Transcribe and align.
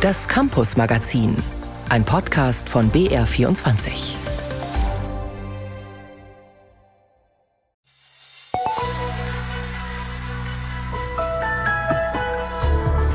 Das 0.00 0.26
Campus 0.26 0.78
Magazin, 0.78 1.36
ein 1.90 2.04
Podcast 2.04 2.70
von 2.70 2.90
BR24. 2.90 4.29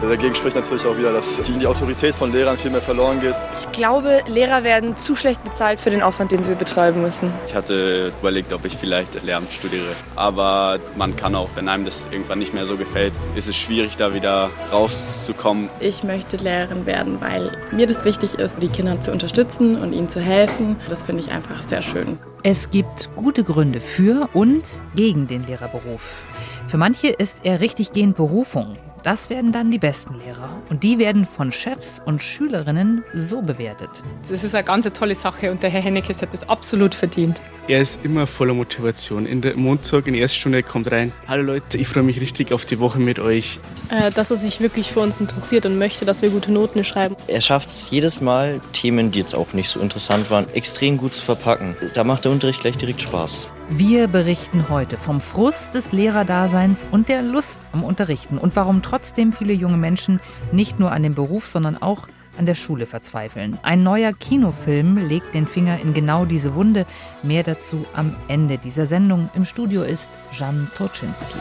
Dagegen 0.07 0.35
spricht 0.35 0.55
natürlich 0.55 0.85
auch 0.85 0.97
wieder, 0.97 1.11
dass 1.11 1.41
die 1.41 1.65
Autorität 1.65 2.13
von 2.15 2.31
Lehrern 2.31 2.57
viel 2.57 2.71
mehr 2.71 2.81
verloren 2.81 3.19
geht. 3.19 3.35
Ich 3.53 3.71
glaube, 3.71 4.19
Lehrer 4.27 4.63
werden 4.63 4.95
zu 4.95 5.15
schlecht 5.15 5.43
bezahlt 5.43 5.79
für 5.79 5.89
den 5.89 6.01
Aufwand, 6.01 6.31
den 6.31 6.43
sie 6.43 6.55
betreiben 6.55 7.01
müssen. 7.01 7.33
Ich 7.47 7.55
hatte 7.55 8.13
überlegt, 8.21 8.53
ob 8.53 8.65
ich 8.65 8.77
vielleicht 8.77 9.23
Lehramt 9.23 9.51
studiere. 9.51 9.95
Aber 10.15 10.79
man 10.95 11.15
kann 11.15 11.35
auch, 11.35 11.49
wenn 11.55 11.67
einem 11.67 11.85
das 11.85 12.07
irgendwann 12.11 12.39
nicht 12.39 12.53
mehr 12.53 12.65
so 12.65 12.77
gefällt, 12.77 13.13
ist 13.35 13.47
es 13.47 13.55
schwierig, 13.55 13.97
da 13.97 14.13
wieder 14.13 14.49
rauszukommen. 14.71 15.69
Ich 15.79 16.03
möchte 16.03 16.37
Lehrerin 16.37 16.85
werden, 16.85 17.19
weil 17.19 17.51
mir 17.71 17.87
das 17.87 18.05
wichtig 18.05 18.35
ist, 18.35 18.55
die 18.61 18.69
Kinder 18.69 19.01
zu 19.01 19.11
unterstützen 19.11 19.81
und 19.81 19.93
ihnen 19.93 20.09
zu 20.09 20.19
helfen. 20.19 20.75
Das 20.87 21.03
finde 21.03 21.23
ich 21.23 21.31
einfach 21.31 21.61
sehr 21.61 21.81
schön. 21.81 22.17
Es 22.43 22.69
gibt 22.69 23.09
gute 23.15 23.43
Gründe 23.43 23.81
für 23.81 24.29
und 24.33 24.81
gegen 24.95 25.27
den 25.27 25.47
Lehrerberuf. 25.47 26.25
Für 26.67 26.77
manche 26.77 27.07
ist 27.07 27.37
er 27.43 27.59
richtig 27.59 27.91
gehend 27.91 28.15
Berufung. 28.15 28.77
Das 29.05 29.29
werden 29.29 29.51
dann 29.51 29.69
die 29.69 29.77
besten 29.77 30.15
Lehrer. 30.15 30.49
Und 30.71 30.81
die 30.81 30.97
werden 30.97 31.27
von 31.27 31.51
Chefs 31.51 32.01
und 32.03 32.23
Schülerinnen 32.23 33.03
so 33.13 33.43
bewertet. 33.43 34.01
Das 34.27 34.43
ist 34.43 34.55
eine 34.55 34.63
ganz 34.63 34.91
tolle 34.93 35.13
Sache 35.13 35.51
und 35.51 35.61
der 35.61 35.69
Herr 35.69 35.81
Hennekes 35.81 36.23
hat 36.23 36.33
das 36.33 36.49
absolut 36.49 36.95
verdient. 36.95 37.39
Er 37.67 37.81
ist 37.81 38.03
immer 38.03 38.25
voller 38.25 38.55
Motivation. 38.55 39.27
In 39.27 39.41
der 39.41 39.55
Montag, 39.57 40.07
in 40.07 40.13
der 40.13 40.23
ersten 40.23 40.39
Stunde, 40.39 40.63
kommt 40.63 40.91
rein. 40.91 41.11
Hallo 41.27 41.43
Leute, 41.43 41.77
ich 41.77 41.87
freue 41.87 42.01
mich 42.01 42.19
richtig 42.19 42.51
auf 42.51 42.65
die 42.65 42.79
Woche 42.79 42.97
mit 42.97 43.19
euch. 43.19 43.59
Äh, 43.91 44.09
dass 44.09 44.31
er 44.31 44.37
sich 44.37 44.59
wirklich 44.59 44.91
für 44.91 45.01
uns 45.01 45.19
interessiert 45.19 45.67
und 45.67 45.77
möchte, 45.77 46.05
dass 46.05 46.23
wir 46.23 46.31
gute 46.31 46.51
Noten 46.51 46.83
schreiben. 46.83 47.15
Er 47.27 47.41
schafft 47.41 47.67
es 47.67 47.91
jedes 47.91 48.21
Mal, 48.21 48.59
Themen, 48.73 49.11
die 49.11 49.19
jetzt 49.19 49.35
auch 49.35 49.53
nicht 49.53 49.69
so 49.69 49.81
interessant 49.81 50.31
waren, 50.31 50.51
extrem 50.55 50.97
gut 50.97 51.13
zu 51.13 51.21
verpacken. 51.21 51.75
Da 51.93 52.03
macht 52.03 52.25
der 52.25 52.31
Unterricht 52.31 52.61
gleich 52.61 52.77
direkt 52.79 53.03
Spaß. 53.03 53.45
Wir 53.69 54.07
berichten 54.07 54.69
heute 54.69 54.95
vom 54.95 55.19
Frust 55.19 55.73
des 55.73 55.91
Lehrerdaseins 55.91 56.85
und 56.91 57.09
der 57.09 57.23
Lust 57.23 57.59
am 57.73 57.83
Unterrichten 57.83 58.37
und 58.37 58.55
warum 58.55 58.83
trotzdem 58.83 59.33
viele 59.33 59.53
junge 59.53 59.77
Menschen 59.77 60.19
nicht 60.51 60.79
nur 60.79 60.91
an 60.91 61.01
dem 61.01 61.15
Beruf, 61.15 61.47
sondern 61.47 61.81
auch 61.81 62.07
an 62.37 62.45
der 62.45 62.55
Schule 62.55 62.85
verzweifeln. 62.85 63.57
Ein 63.63 63.81
neuer 63.81 64.13
Kinofilm 64.13 64.97
legt 64.97 65.33
den 65.33 65.47
Finger 65.47 65.79
in 65.79 65.93
genau 65.93 66.25
diese 66.25 66.53
Wunde. 66.53 66.85
Mehr 67.23 67.43
dazu 67.43 67.85
am 67.93 68.15
Ende 68.27 68.59
dieser 68.59 68.85
Sendung. 68.85 69.29
Im 69.33 69.45
Studio 69.45 69.81
ist 69.81 70.11
Jan 70.37 70.69
Toczynski. 70.75 71.39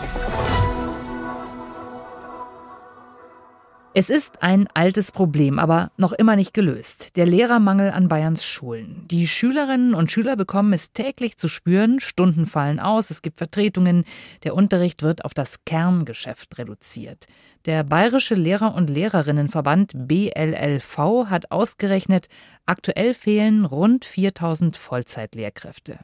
Es 3.96 4.10
ist 4.10 4.42
ein 4.42 4.66
altes 4.74 5.12
Problem, 5.12 5.60
aber 5.60 5.92
noch 5.96 6.10
immer 6.10 6.34
nicht 6.34 6.52
gelöst. 6.52 7.14
Der 7.14 7.26
Lehrermangel 7.26 7.92
an 7.92 8.08
Bayerns 8.08 8.44
Schulen. 8.44 9.06
Die 9.08 9.28
Schülerinnen 9.28 9.94
und 9.94 10.10
Schüler 10.10 10.34
bekommen 10.34 10.72
es 10.72 10.92
täglich 10.92 11.36
zu 11.36 11.46
spüren, 11.46 12.00
Stunden 12.00 12.44
fallen 12.44 12.80
aus, 12.80 13.10
es 13.10 13.22
gibt 13.22 13.38
Vertretungen, 13.38 14.02
der 14.42 14.56
Unterricht 14.56 15.04
wird 15.04 15.24
auf 15.24 15.32
das 15.32 15.64
Kerngeschäft 15.64 16.58
reduziert. 16.58 17.28
Der 17.66 17.84
Bayerische 17.84 18.34
Lehrer- 18.34 18.74
und 18.74 18.90
Lehrerinnenverband 18.90 19.92
BLLV 19.94 20.98
hat 21.30 21.52
ausgerechnet, 21.52 22.26
aktuell 22.66 23.14
fehlen 23.14 23.64
rund 23.64 24.04
4000 24.04 24.76
Vollzeitlehrkräfte. 24.76 26.00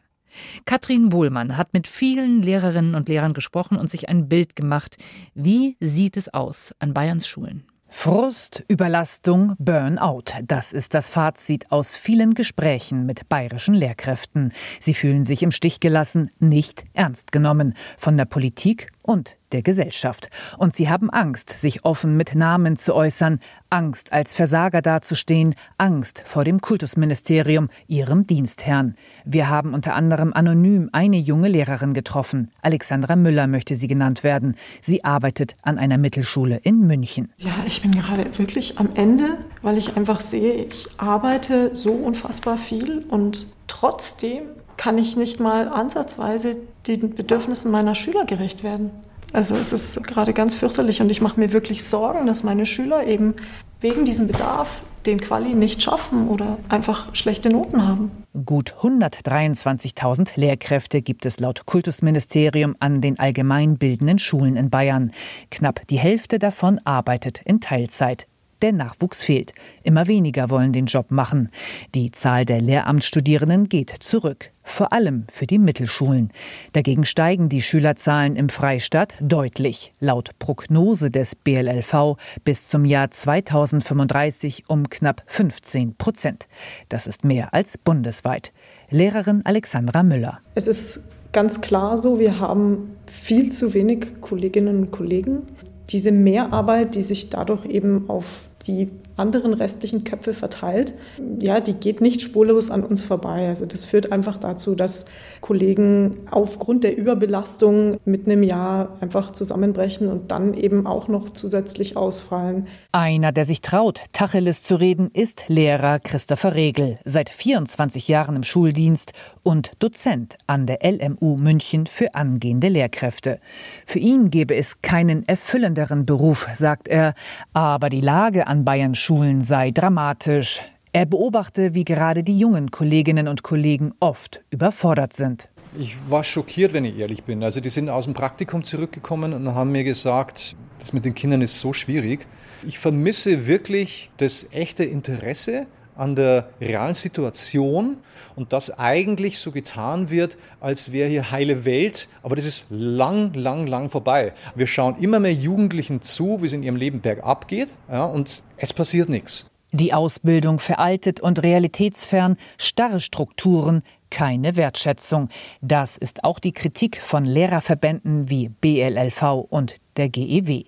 Katrin 0.65 1.09
Bohlmann 1.09 1.57
hat 1.57 1.73
mit 1.73 1.89
vielen 1.89 2.41
Lehrerinnen 2.41 2.95
und 2.95 3.09
Lehrern 3.09 3.33
gesprochen 3.33 3.77
und 3.77 3.91
sich 3.91 4.09
ein 4.09 4.29
Bild 4.29 4.55
gemacht. 4.55 4.97
Wie 5.35 5.77
sieht 5.81 6.17
es 6.17 6.33
aus 6.33 6.73
an 6.79 6.95
Bayerns 6.95 7.27
Schulen? 7.27 7.65
Frust, 7.93 8.65
Überlastung, 8.69 9.57
Burnout. 9.59 10.23
Das 10.47 10.73
ist 10.73 10.95
das 10.95 11.11
Fazit 11.11 11.71
aus 11.71 11.97
vielen 11.97 12.35
Gesprächen 12.35 13.05
mit 13.05 13.29
bayerischen 13.29 13.75
Lehrkräften. 13.75 14.53
Sie 14.79 14.95
fühlen 14.95 15.25
sich 15.25 15.43
im 15.43 15.51
Stich 15.51 15.81
gelassen, 15.81 16.31
nicht 16.39 16.85
ernst 16.95 17.33
genommen. 17.33 17.75
Von 17.99 18.17
der 18.17 18.25
Politik 18.27 18.93
und 19.11 19.35
der 19.51 19.63
Gesellschaft. 19.63 20.31
Und 20.57 20.73
sie 20.73 20.89
haben 20.89 21.11
Angst, 21.11 21.51
sich 21.51 21.85
offen 21.85 22.17
mit 22.17 22.37
Namen 22.37 22.77
zu 22.77 22.95
äußern, 22.95 23.41
Angst, 23.69 24.13
als 24.13 24.37
Versager 24.37 24.83
dazustehen, 24.83 25.57
Angst 25.79 26.23
vor 26.25 26.45
dem 26.45 26.61
Kultusministerium, 26.61 27.71
ihrem 27.89 28.29
Dienstherrn. 28.29 28.95
Wir 29.25 29.51
haben 29.51 29.75
unter 29.75 29.97
anderem 29.97 30.33
anonym 30.33 30.91
eine 30.93 31.17
junge 31.17 31.49
Lehrerin 31.49 31.93
getroffen. 31.93 32.53
Alexandra 32.63 33.17
Müller 33.17 33.49
möchte 33.49 33.75
sie 33.75 33.89
genannt 33.89 34.23
werden. 34.23 34.55
Sie 34.81 35.03
arbeitet 35.03 35.57
an 35.63 35.77
einer 35.77 35.99
Mittelschule 35.99 36.61
in 36.63 36.87
München. 36.87 37.33
Ja, 37.39 37.65
ich 37.67 37.83
bin 37.83 37.91
gerade 37.91 38.39
wirklich 38.39 38.79
am 38.79 38.91
Ende, 38.95 39.39
weil 39.63 39.77
ich 39.77 39.97
einfach 39.97 40.21
sehe, 40.21 40.67
ich 40.67 40.87
arbeite 40.99 41.75
so 41.75 41.91
unfassbar 41.91 42.57
viel 42.57 43.05
und 43.09 43.49
trotzdem 43.67 44.43
kann 44.77 44.97
ich 44.97 45.15
nicht 45.15 45.41
mal 45.41 45.69
ansatzweise 45.69 46.57
den 46.99 47.15
Bedürfnissen 47.15 47.71
meiner 47.71 47.95
Schüler 47.95 48.25
gerecht 48.25 48.65
werden. 48.65 48.91
Also 49.33 49.55
es 49.57 49.73
ist 49.73 50.03
gerade 50.05 50.33
ganz 50.33 50.55
fürchterlich 50.55 51.01
und 51.01 51.11
ich 51.11 51.21
mache 51.21 51.39
mir 51.39 51.53
wirklich 51.53 51.85
Sorgen, 51.85 52.27
dass 52.27 52.43
meine 52.43 52.67
Schüler 52.67 53.07
eben 53.07 53.35
wegen 53.81 54.05
diesem 54.05 54.27
Bedarf 54.27 54.83
den 55.07 55.21
Quali 55.21 55.55
nicht 55.55 55.83
schaffen 55.83 56.29
oder 56.29 56.59
einfach 56.69 57.15
schlechte 57.15 57.49
Noten 57.49 57.87
haben. 57.87 58.11
Gut 58.45 58.75
123.000 58.83 60.33
Lehrkräfte 60.37 61.01
gibt 61.01 61.27
es 61.27 61.41
laut 61.41 61.65
Kultusministerium 61.65 62.77
an 62.81 63.01
den 63.01 63.19
allgemeinbildenden 63.19 64.19
Schulen 64.19 64.57
in 64.57 64.69
Bayern. 64.69 65.13
Knapp 65.51 65.87
die 65.89 65.99
Hälfte 65.99 66.39
davon 66.39 66.81
arbeitet 66.85 67.41
in 67.45 67.61
Teilzeit. 67.61 68.27
Der 68.63 68.73
Nachwuchs 68.73 69.25
fehlt. 69.25 69.55
Immer 69.85 70.07
weniger 70.07 70.51
wollen 70.51 70.75
den 70.75 70.85
Job 70.85 71.11
machen. 71.11 71.49
Die 71.95 72.11
Zahl 72.11 72.45
der 72.45 72.61
Lehramtsstudierenden 72.61 73.71
geht 73.71 73.89
zurück, 73.89 74.51
vor 74.63 74.93
allem 74.93 75.25
für 75.31 75.47
die 75.47 75.59
Mittelschulen. 75.59 76.31
Dagegen 76.75 77.07
steigen 77.07 77.49
die 77.49 77.63
Schülerzahlen 77.63 78.37
im 78.37 78.51
Freistaat 78.51 79.15
deutlich, 79.19 79.95
laut 79.99 80.39
Prognose 80.39 81.11
des 81.11 81.35
BLLV 81.35 82.17
bis 82.45 82.69
zum 82.69 82.85
Jahr 82.85 83.11
2035 83.11 84.65
um 84.69 84.91
knapp 84.91 85.23
15 85.27 85.97
Prozent. 85.97 86.47
Das 86.91 87.07
ist 87.07 87.25
mehr 87.25 87.55
als 87.55 87.79
bundesweit. 87.79 88.53
Lehrerin 88.91 89.41
Alexandra 89.45 90.03
Müller. 90.03 90.41
Es 90.55 90.67
ist 90.67 91.05
ganz 91.33 91.63
klar 91.63 91.97
so, 91.97 92.19
wir 92.19 92.41
haben 92.41 92.95
viel 93.07 93.51
zu 93.51 93.73
wenig 93.73 94.21
Kolleginnen 94.21 94.81
und 94.81 94.91
Kollegen. 94.91 95.47
Diese 95.89 96.13
Mehrarbeit, 96.13 96.95
die 96.95 97.03
sich 97.03 97.31
dadurch 97.31 97.65
eben 97.65 98.11
auf 98.11 98.50
die 98.67 98.91
anderen 99.17 99.55
restlichen 99.55 100.05
Köpfe 100.05 100.35
verteilt, 100.35 100.95
ja, 101.41 101.61
die 101.61 101.75
geht 101.75 102.01
nicht 102.01 102.21
spurlos 102.21 102.71
an 102.71 102.85
uns 102.85 103.03
vorbei. 103.03 103.49
Also 103.49 103.67
das 103.67 103.85
führt 103.85 104.13
einfach 104.13 104.39
dazu, 104.39 104.75
dass 104.75 105.07
Kollegen 105.41 106.17
aufgrund 106.31 106.85
der 106.85 106.97
Überbelastung 106.97 107.99
mit 108.05 108.27
einem 108.27 108.43
Jahr 108.43 108.97
einfach 109.01 109.33
zusammenbrechen 109.33 110.09
und 110.09 110.31
dann 110.31 110.55
eben 110.55 110.87
auch 110.87 111.09
noch 111.09 111.31
zusätzlich 111.31 111.97
ausfallen. 111.97 112.67
Einer, 112.93 113.33
der 113.33 113.45
sich 113.45 113.61
traut, 113.61 114.03
Tacheles 114.13 114.63
zu 114.63 114.77
reden, 114.77 115.11
ist 115.13 115.45
Lehrer 115.49 115.99
Christopher 115.99 116.55
Regel, 116.55 116.99
seit 117.05 117.31
24 117.31 118.09
Jahren 118.09 118.37
im 118.37 118.43
Schuldienst 118.43 119.13
und 119.43 119.73
Dozent 119.79 120.37
an 120.47 120.67
der 120.67 120.79
LMU 120.83 121.37
München 121.37 121.87
für 121.87 122.15
angehende 122.15 122.69
Lehrkräfte. 122.69 123.41
Für 123.87 123.99
ihn 123.99 124.31
gäbe 124.31 124.55
es 124.55 124.83
keinen 124.83 125.27
erfüllenderen 125.27 126.07
Beruf, 126.07 126.49
sagt 126.55 126.89
er, 126.89 127.15
aber 127.53 127.91
die 127.91 128.01
Lage 128.01 128.47
an 128.47 128.65
Bayern 128.65 128.95
Schulen 128.95 129.41
sei 129.41 129.71
dramatisch. 129.71 130.63
Er 130.93 131.07
beobachte, 131.07 131.75
wie 131.75 131.85
gerade 131.85 132.25
die 132.25 132.37
jungen 132.37 132.71
Kolleginnen 132.71 133.29
und 133.29 133.43
Kollegen 133.43 133.93
oft 134.01 134.43
überfordert 134.51 135.13
sind. 135.13 135.49
Ich 135.79 135.97
war 136.09 136.25
schockiert, 136.25 136.73
wenn 136.73 136.85
ich 136.85 136.99
ehrlich 136.99 137.23
bin. 137.23 137.45
Also 137.45 137.61
die 137.61 137.69
sind 137.69 137.89
aus 137.89 138.05
dem 138.05 138.15
Praktikum 138.15 138.65
zurückgekommen 138.65 139.33
und 139.33 139.55
haben 139.55 139.71
mir 139.71 139.85
gesagt, 139.85 140.57
das 140.81 140.93
mit 140.93 141.05
den 141.05 141.15
Kindern 141.15 141.43
ist 141.43 141.61
so 141.61 141.73
schwierig. 141.73 142.27
Ich 142.67 142.79
vermisse 142.79 143.47
wirklich 143.47 144.11
das 144.17 144.47
echte 144.51 144.83
Interesse 144.83 145.67
an 146.01 146.17
der 146.17 146.49
realen 146.61 146.95
Situation 146.95 147.99
und 148.35 148.53
dass 148.53 148.77
eigentlich 148.79 149.39
so 149.39 149.53
getan 149.53 150.11
wird, 150.11 150.39
als 150.59 150.93
wäre 150.93 151.11
hier 151.11 151.31
heile 151.31 151.65
Welt, 151.65 152.09
aber 152.23 152.37
das 152.37 152.47
ist 152.47 152.67
lang, 152.71 153.35
lang, 153.35 153.67
lang 153.67 153.91
vorbei. 153.91 154.33
Wir 154.55 154.67
schauen 154.67 154.97
immer 155.01 155.21
mehr 155.21 155.35
Jugendlichen 155.35 156.03
zu, 156.03 156.41
wie 156.41 156.47
es 156.47 156.53
in 156.53 156.63
ihrem 156.63 156.77
Leben 156.77 157.01
bergab 157.01 157.49
geht 157.49 157.69
ja, 157.91 158.05
und 158.05 158.43
es 158.57 158.73
passiert 158.73 159.09
nichts. 159.09 159.47
Die 159.73 159.93
Ausbildung 159.93 160.59
veraltet 160.59 161.21
und 161.21 161.43
realitätsfern, 161.43 162.37
starre 162.59 162.99
Strukturen, 162.99 163.83
keine 164.11 164.57
Wertschätzung. 164.57 165.29
Das 165.61 165.97
ist 165.97 166.25
auch 166.25 166.41
die 166.41 166.53
Kritik 166.53 167.01
von 167.01 167.25
Lehrerverbänden 167.25 168.29
wie 168.29 168.49
BLLV 168.49 169.47
und 169.49 169.77
der 169.97 170.09
GEW. 170.09 170.65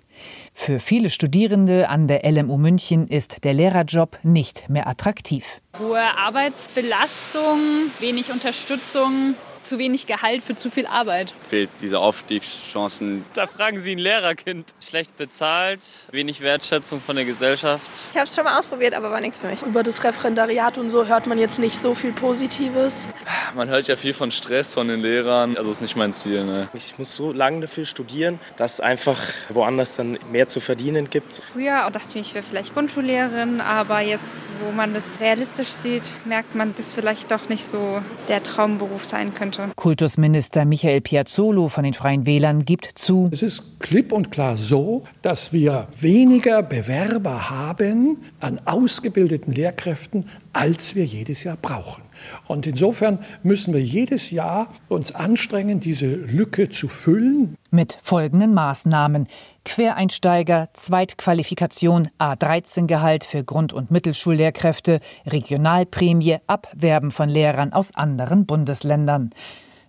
Für 0.55 0.81
viele 0.81 1.11
Studierende 1.11 1.89
an 1.89 2.07
der 2.07 2.31
LMU 2.31 2.57
München 2.57 3.09
ist 3.09 3.45
der 3.45 3.55
Lehrerjob 3.55 4.19
nicht 4.23 4.69
mehr 4.69 4.87
attraktiv. 4.87 5.61
Hohe 5.79 6.03
Arbeitsbelastung, 6.17 7.59
wenig 8.01 8.31
Unterstützung. 8.31 9.35
Zu 9.63 9.79
wenig 9.79 10.07
Gehalt 10.07 10.43
für 10.43 10.55
zu 10.55 10.71
viel 10.71 10.87
Arbeit. 10.87 11.33
Fehlt 11.49 11.71
diese 11.81 11.99
Aufstiegschancen. 11.99 13.25
Da 13.35 13.47
fragen 13.47 13.81
Sie 13.81 13.93
ein 13.93 13.99
Lehrerkind. 13.99 14.75
Schlecht 14.81 15.17
bezahlt, 15.17 15.81
wenig 16.11 16.41
Wertschätzung 16.41 17.01
von 17.01 17.17
der 17.17 17.25
Gesellschaft. 17.25 17.91
Ich 18.11 18.17
habe 18.17 18.27
es 18.27 18.35
schon 18.35 18.45
mal 18.45 18.59
ausprobiert, 18.59 18.95
aber 18.95 19.11
war 19.11 19.21
nichts 19.21 19.39
für 19.39 19.47
mich. 19.47 19.63
Über 19.63 19.83
das 19.83 20.05
Referendariat 20.05 20.79
und 20.79 20.91
so 20.91 21.07
hört 21.07 21.27
man 21.27 21.39
jetzt 21.39 21.59
nicht 21.59 21.79
so 21.79 21.95
viel 21.95 22.13
Positives. 22.13 23.09
Man 23.55 23.69
hört 23.69 23.89
ja 23.89 23.97
viel 23.97 24.15
von 24.15 24.31
Stress 24.31 24.75
von 24.75 24.89
den 24.89 25.01
Lehrern. 25.01 25.57
Also 25.57 25.71
ist 25.71 25.83
nicht 25.83 25.97
mein 25.97 26.13
Ziel. 26.13 26.45
Ne? 26.45 26.69
Ich 26.75 26.99
muss 26.99 27.15
so 27.15 27.33
lange 27.33 27.61
dafür 27.61 27.85
studieren, 27.85 28.41
dass 28.57 28.75
es 28.75 28.81
einfach 28.81 29.19
woanders 29.49 29.97
dann 29.97 30.19
mehr 30.31 30.49
zu 30.49 30.61
verdienen 30.61 31.11
gibt. 31.11 31.43
Früher 31.53 31.89
dachte 31.91 32.07
ich 32.09 32.15
mir, 32.15 32.21
ich 32.21 32.35
wäre 32.35 32.45
vielleicht 32.45 32.75
Grundschullehrerin, 32.75 33.61
aber 33.61 34.01
jetzt, 34.01 34.49
wo 34.65 34.73
man 34.73 34.95
das 34.95 35.21
realistisch 35.21 35.69
sieht, 35.69 36.11
merkt 36.25 36.55
man, 36.55 36.75
dass 36.75 36.95
vielleicht 36.95 37.31
doch 37.31 37.49
nicht 37.49 37.65
so 37.65 38.03
der 38.29 38.43
Traumberuf 38.43 39.05
sein 39.05 39.35
könnte. 39.35 39.52
Kultusminister 39.77 40.65
Michael 40.65 41.01
Piazzolo 41.01 41.69
von 41.69 41.85
den 41.85 41.95
Freien 41.95 42.27
Wählern 42.27 42.65
gibt 42.65 42.87
zu. 42.87 43.29
Es 43.33 43.43
ist 43.43 43.81
klipp 43.81 44.13
und 44.13 44.31
klar 44.31 44.57
so, 44.57 45.05
dass 45.23 45.53
wir 45.53 45.89
weniger 45.99 46.63
Bewerber 46.63 47.51
haben 47.51 48.19
an 48.41 48.61
ausgebildeten 48.65 49.53
Lehrkräften, 49.53 50.27
als 50.53 50.95
wir 50.95 51.05
jedes 51.05 51.45
Jahr 51.45 51.57
brauchen. 51.61 52.03
Und 52.47 52.67
insofern 52.67 53.19
müssen 53.43 53.75
wir 53.75 53.83
jedes 53.83 54.31
Jahr 54.31 54.69
uns 54.89 55.15
anstrengen, 55.15 55.81
diese 55.81 56.07
Lücke 56.07 56.69
zu 56.69 56.89
füllen. 56.89 57.57
Mit 57.71 57.99
folgenden 58.03 58.55
Maßnahmen. 58.55 59.27
Quereinsteiger, 59.65 60.71
Zweitqualifikation, 60.75 62.09
A13-Gehalt 62.19 63.25
für 63.25 63.45
Grund- 63.45 63.73
und 63.73 63.91
Mittelschullehrkräfte, 63.91 65.01
Regionalprämie, 65.27 66.39
Abwerben 66.47 67.11
von 67.11 67.29
Lehrern 67.29 67.73
aus 67.73 67.95
anderen 67.95 68.47
Bundesländern. 68.47 69.31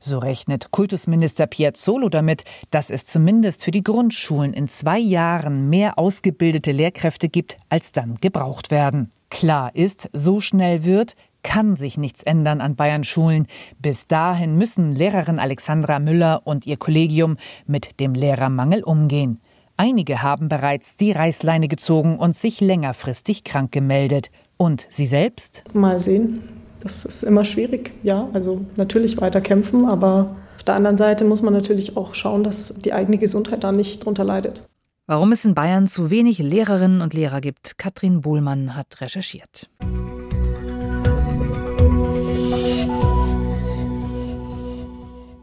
So 0.06 0.18
rechnet 0.18 0.72
Kultusminister 0.72 1.48
Piazzolo 1.48 2.10
damit, 2.10 2.44
dass 2.72 2.90
es 2.90 3.06
zumindest 3.06 3.64
für 3.64 3.72
die 3.72 3.84
Grundschulen 3.84 4.54
in 4.54 4.68
zwei 4.68 5.00
Jahren 5.00 5.70
mehr 5.70 5.98
ausgebildete 5.98 6.74
Lehrkräfte 6.74 7.30
gibt, 7.30 7.56
als 7.70 7.94
dann 7.94 8.16
gebraucht 8.20 8.70
werden. 8.70 9.14
Klar 9.30 9.74
ist, 9.74 10.10
so 10.12 10.42
schnell 10.42 10.84
wird, 10.84 11.16
kann 11.44 11.76
sich 11.76 11.98
nichts 11.98 12.24
ändern 12.24 12.62
an 12.62 12.76
Bayern 12.76 13.04
Schulen. 13.04 13.48
Bis 13.80 14.08
dahin 14.08 14.58
müssen 14.58 14.96
Lehrerin 14.96 15.40
Alexandra 15.40 16.00
Müller 16.00 16.42
und 16.46 16.66
ihr 16.66 16.78
Kollegium 16.78 17.38
mit 17.68 18.00
dem 18.00 18.14
Lehrermangel 18.14 18.84
umgehen. 18.84 19.40
Einige 19.78 20.22
haben 20.22 20.50
bereits 20.50 20.96
die 20.98 21.12
Reißleine 21.12 21.68
gezogen 21.68 22.18
und 22.18 22.36
sich 22.36 22.62
längerfristig 22.62 23.44
krank 23.44 23.72
gemeldet. 23.72 24.30
Und 24.58 24.88
Sie 24.90 25.06
selbst? 25.06 25.64
Mal 25.74 26.00
sehen. 26.00 26.44
Das 26.82 27.06
ist 27.06 27.24
immer 27.24 27.46
schwierig. 27.46 27.94
Ja, 28.04 28.30
also 28.34 28.62
natürlich 28.76 29.20
weiter 29.20 29.42
kämpfen, 29.42 29.86
aber 29.86 30.36
auf 30.56 30.64
der 30.64 30.76
anderen 30.76 30.98
Seite 30.98 31.26
muss 31.26 31.42
man 31.42 31.54
natürlich 31.54 31.98
auch 31.98 32.14
schauen, 32.14 32.44
dass 32.44 32.74
die 32.76 32.94
eigene 32.94 33.18
Gesundheit 33.18 33.64
da 33.64 33.72
nicht 33.72 34.06
drunter 34.06 34.24
leidet. 34.24 34.64
Warum 35.08 35.32
es 35.32 35.44
in 35.44 35.54
Bayern 35.54 35.88
zu 35.88 36.10
wenig 36.10 36.40
Lehrerinnen 36.40 37.02
und 37.02 37.14
Lehrer 37.14 37.42
gibt, 37.42 37.78
Katrin 37.78 38.22
Bohlmann 38.22 38.76
hat 38.76 39.02
recherchiert. 39.02 39.70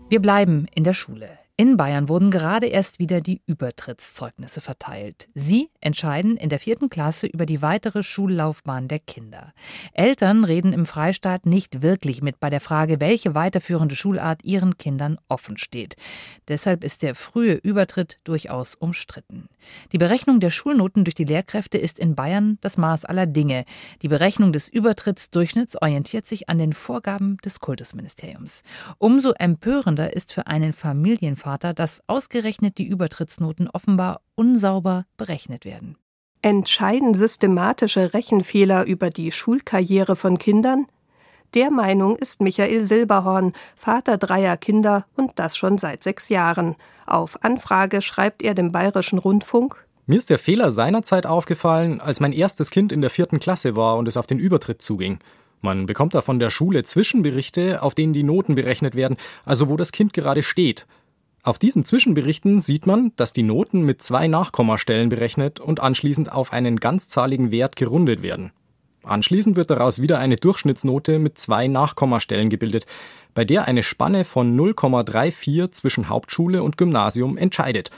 Wir 0.08 0.20
bleiben 0.20 0.66
in 0.74 0.84
der 0.84 0.94
Schule. 0.94 1.39
In 1.60 1.76
Bayern 1.76 2.08
wurden 2.08 2.30
gerade 2.30 2.68
erst 2.68 3.00
wieder 3.00 3.20
die 3.20 3.42
Übertrittszeugnisse 3.44 4.62
verteilt. 4.62 5.28
Sie 5.34 5.68
entscheiden 5.82 6.38
in 6.38 6.48
der 6.48 6.58
vierten 6.58 6.88
Klasse 6.88 7.26
über 7.26 7.44
die 7.44 7.60
weitere 7.60 8.02
Schullaufbahn 8.02 8.88
der 8.88 8.98
Kinder. 8.98 9.52
Eltern 9.92 10.44
reden 10.44 10.72
im 10.72 10.86
Freistaat 10.86 11.44
nicht 11.44 11.82
wirklich 11.82 12.22
mit 12.22 12.40
bei 12.40 12.48
der 12.48 12.62
Frage, 12.62 12.98
welche 12.98 13.34
weiterführende 13.34 13.94
Schulart 13.94 14.42
ihren 14.42 14.78
Kindern 14.78 15.18
offen 15.28 15.58
steht. 15.58 15.96
Deshalb 16.48 16.82
ist 16.82 17.02
der 17.02 17.14
frühe 17.14 17.56
Übertritt 17.56 18.20
durchaus 18.24 18.74
umstritten. 18.74 19.50
Die 19.92 19.98
Berechnung 19.98 20.40
der 20.40 20.48
Schulnoten 20.48 21.04
durch 21.04 21.14
die 21.14 21.26
Lehrkräfte 21.26 21.76
ist 21.76 21.98
in 21.98 22.14
Bayern 22.14 22.56
das 22.62 22.78
Maß 22.78 23.04
aller 23.04 23.26
Dinge. 23.26 23.66
Die 24.00 24.08
Berechnung 24.08 24.54
des 24.54 24.70
Übertrittsdurchschnitts 24.70 25.76
orientiert 25.82 26.24
sich 26.24 26.48
an 26.48 26.56
den 26.56 26.72
Vorgaben 26.72 27.36
des 27.44 27.60
Kultusministeriums. 27.60 28.62
Umso 28.96 29.32
empörender 29.32 30.14
ist 30.14 30.32
für 30.32 30.46
einen 30.46 30.72
Familienvater, 30.72 31.49
Vater, 31.50 31.74
dass 31.74 32.00
ausgerechnet 32.06 32.78
die 32.78 32.86
Übertrittsnoten 32.86 33.68
offenbar 33.68 34.20
unsauber 34.36 35.06
berechnet 35.16 35.64
werden. 35.64 35.96
Entscheiden 36.42 37.12
systematische 37.12 38.14
Rechenfehler 38.14 38.84
über 38.84 39.10
die 39.10 39.32
Schulkarriere 39.32 40.14
von 40.14 40.38
Kindern? 40.38 40.86
Der 41.54 41.72
Meinung 41.72 42.14
ist 42.14 42.40
Michael 42.40 42.84
Silberhorn, 42.84 43.52
Vater 43.74 44.16
dreier 44.16 44.56
Kinder 44.56 45.06
und 45.16 45.40
das 45.40 45.56
schon 45.56 45.76
seit 45.76 46.04
sechs 46.04 46.28
Jahren. 46.28 46.76
Auf 47.04 47.42
Anfrage 47.42 48.00
schreibt 48.00 48.42
er 48.42 48.54
dem 48.54 48.70
Bayerischen 48.70 49.18
Rundfunk 49.18 49.74
Mir 50.06 50.18
ist 50.18 50.30
der 50.30 50.38
Fehler 50.38 50.70
seinerzeit 50.70 51.26
aufgefallen, 51.26 52.00
als 52.00 52.20
mein 52.20 52.32
erstes 52.32 52.70
Kind 52.70 52.92
in 52.92 53.00
der 53.00 53.10
vierten 53.10 53.40
Klasse 53.40 53.74
war 53.74 53.96
und 53.96 54.06
es 54.06 54.16
auf 54.16 54.26
den 54.26 54.38
Übertritt 54.38 54.82
zuging. 54.82 55.18
Man 55.62 55.86
bekommt 55.86 56.14
da 56.14 56.22
von 56.22 56.38
der 56.38 56.50
Schule 56.50 56.84
Zwischenberichte, 56.84 57.82
auf 57.82 57.96
denen 57.96 58.12
die 58.12 58.22
Noten 58.22 58.54
berechnet 58.54 58.94
werden, 58.94 59.16
also 59.44 59.68
wo 59.68 59.76
das 59.76 59.90
Kind 59.90 60.12
gerade 60.12 60.44
steht. 60.44 60.86
Auf 61.42 61.58
diesen 61.58 61.86
Zwischenberichten 61.86 62.60
sieht 62.60 62.86
man, 62.86 63.12
dass 63.16 63.32
die 63.32 63.42
Noten 63.42 63.82
mit 63.82 64.02
zwei 64.02 64.28
Nachkommastellen 64.28 65.08
berechnet 65.08 65.58
und 65.58 65.80
anschließend 65.80 66.30
auf 66.30 66.52
einen 66.52 66.78
ganzzahligen 66.78 67.50
Wert 67.50 67.76
gerundet 67.76 68.22
werden. 68.22 68.52
Anschließend 69.02 69.56
wird 69.56 69.70
daraus 69.70 70.02
wieder 70.02 70.18
eine 70.18 70.36
Durchschnittsnote 70.36 71.18
mit 71.18 71.38
zwei 71.38 71.66
Nachkommastellen 71.66 72.50
gebildet, 72.50 72.84
bei 73.32 73.46
der 73.46 73.66
eine 73.66 73.82
Spanne 73.82 74.24
von 74.24 74.54
0,34 74.54 75.72
zwischen 75.72 76.10
Hauptschule 76.10 76.62
und 76.62 76.76
Gymnasium 76.76 77.38
entscheidet. 77.38 77.90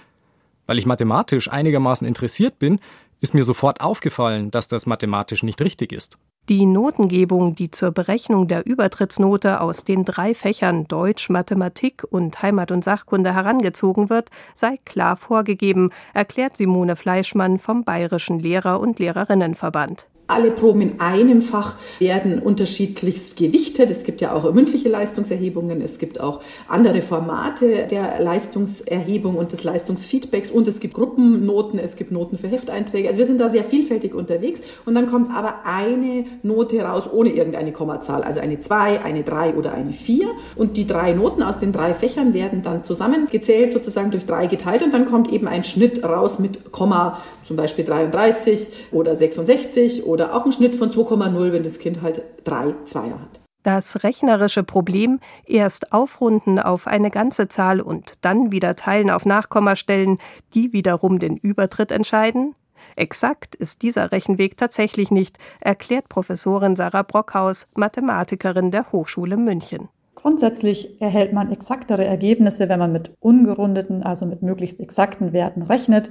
Weil 0.66 0.78
ich 0.78 0.86
mathematisch 0.86 1.50
einigermaßen 1.50 2.06
interessiert 2.06 2.60
bin, 2.60 2.78
ist 3.20 3.34
mir 3.34 3.42
sofort 3.42 3.80
aufgefallen, 3.80 4.52
dass 4.52 4.68
das 4.68 4.86
mathematisch 4.86 5.42
nicht 5.42 5.60
richtig 5.60 5.92
ist. 5.92 6.16
Die 6.48 6.66
Notengebung, 6.66 7.54
die 7.54 7.70
zur 7.70 7.92
Berechnung 7.92 8.48
der 8.48 8.66
Übertrittsnote 8.66 9.60
aus 9.60 9.84
den 9.84 10.04
drei 10.04 10.34
Fächern 10.34 10.88
Deutsch, 10.88 11.30
Mathematik 11.30 12.04
und 12.10 12.42
Heimat- 12.42 12.72
und 12.72 12.82
Sachkunde 12.82 13.32
herangezogen 13.32 14.10
wird, 14.10 14.28
sei 14.56 14.80
klar 14.84 15.16
vorgegeben, 15.16 15.90
erklärt 16.14 16.56
Simone 16.56 16.96
Fleischmann 16.96 17.60
vom 17.60 17.84
Bayerischen 17.84 18.40
Lehrer- 18.40 18.80
und 18.80 18.98
Lehrerinnenverband. 18.98 20.08
Alle 20.32 20.50
Proben 20.50 20.80
in 20.80 21.00
einem 21.00 21.42
Fach 21.42 21.76
werden 21.98 22.38
unterschiedlichst 22.38 23.36
gewichtet. 23.36 23.90
Es 23.90 24.04
gibt 24.04 24.22
ja 24.22 24.34
auch 24.34 24.50
mündliche 24.52 24.88
Leistungserhebungen, 24.88 25.82
es 25.82 25.98
gibt 25.98 26.18
auch 26.20 26.40
andere 26.68 27.02
Formate 27.02 27.86
der 27.90 28.18
Leistungserhebung 28.18 29.36
und 29.36 29.52
des 29.52 29.62
Leistungsfeedbacks 29.62 30.50
und 30.50 30.66
es 30.68 30.80
gibt 30.80 30.94
Gruppennoten, 30.94 31.78
es 31.78 31.96
gibt 31.96 32.12
Noten 32.12 32.38
für 32.38 32.48
Hefteinträge. 32.48 33.08
Also 33.08 33.18
wir 33.18 33.26
sind 33.26 33.42
da 33.42 33.50
sehr 33.50 33.62
vielfältig 33.62 34.14
unterwegs 34.14 34.62
und 34.86 34.94
dann 34.94 35.06
kommt 35.06 35.30
aber 35.34 35.66
eine 35.66 36.24
Note 36.42 36.80
raus 36.80 37.04
ohne 37.12 37.28
irgendeine 37.28 37.72
Kommazahl, 37.72 38.22
also 38.22 38.40
eine 38.40 38.58
2, 38.58 39.02
eine 39.02 39.24
3 39.24 39.54
oder 39.54 39.72
eine 39.72 39.92
4 39.92 40.28
und 40.56 40.78
die 40.78 40.86
drei 40.86 41.12
Noten 41.12 41.42
aus 41.42 41.58
den 41.58 41.72
drei 41.72 41.92
Fächern 41.92 42.32
werden 42.32 42.62
dann 42.62 42.84
zusammengezählt, 42.84 43.70
sozusagen 43.70 44.10
durch 44.10 44.24
drei 44.24 44.46
geteilt 44.46 44.82
und 44.82 44.94
dann 44.94 45.04
kommt 45.04 45.30
eben 45.30 45.46
ein 45.46 45.62
Schnitt 45.62 46.02
raus 46.02 46.38
mit 46.38 46.72
Komma, 46.72 47.20
zum 47.44 47.56
Beispiel 47.56 47.84
33 47.84 48.68
oder 48.92 49.14
66 49.14 50.06
oder 50.06 50.21
oder 50.22 50.34
auch 50.34 50.44
ein 50.44 50.52
Schnitt 50.52 50.76
von 50.76 50.90
2,0, 50.90 51.52
wenn 51.52 51.62
das 51.62 51.78
Kind 51.78 52.02
halt 52.02 52.22
drei 52.44 52.74
Zweier 52.84 53.20
hat. 53.20 53.40
Das 53.64 54.02
rechnerische 54.02 54.64
Problem 54.64 55.20
erst 55.46 55.92
aufrunden 55.92 56.58
auf 56.58 56.86
eine 56.86 57.10
ganze 57.10 57.48
Zahl 57.48 57.80
und 57.80 58.14
dann 58.22 58.50
wieder 58.50 58.74
teilen 58.74 59.10
auf 59.10 59.24
Nachkommastellen, 59.24 60.18
die 60.54 60.72
wiederum 60.72 61.18
den 61.18 61.36
Übertritt 61.36 61.92
entscheiden? 61.92 62.54
Exakt 62.96 63.54
ist 63.54 63.82
dieser 63.82 64.10
Rechenweg 64.10 64.56
tatsächlich 64.56 65.10
nicht, 65.12 65.38
erklärt 65.60 66.08
Professorin 66.08 66.74
Sarah 66.74 67.02
Brockhaus, 67.02 67.68
Mathematikerin 67.74 68.72
der 68.72 68.86
Hochschule 68.90 69.36
München. 69.36 69.88
Grundsätzlich 70.16 71.00
erhält 71.00 71.32
man 71.32 71.52
exaktere 71.52 72.04
Ergebnisse, 72.04 72.68
wenn 72.68 72.78
man 72.78 72.92
mit 72.92 73.12
ungerundeten, 73.20 74.02
also 74.02 74.26
mit 74.26 74.42
möglichst 74.42 74.80
exakten 74.80 75.32
Werten 75.32 75.62
rechnet. 75.62 76.10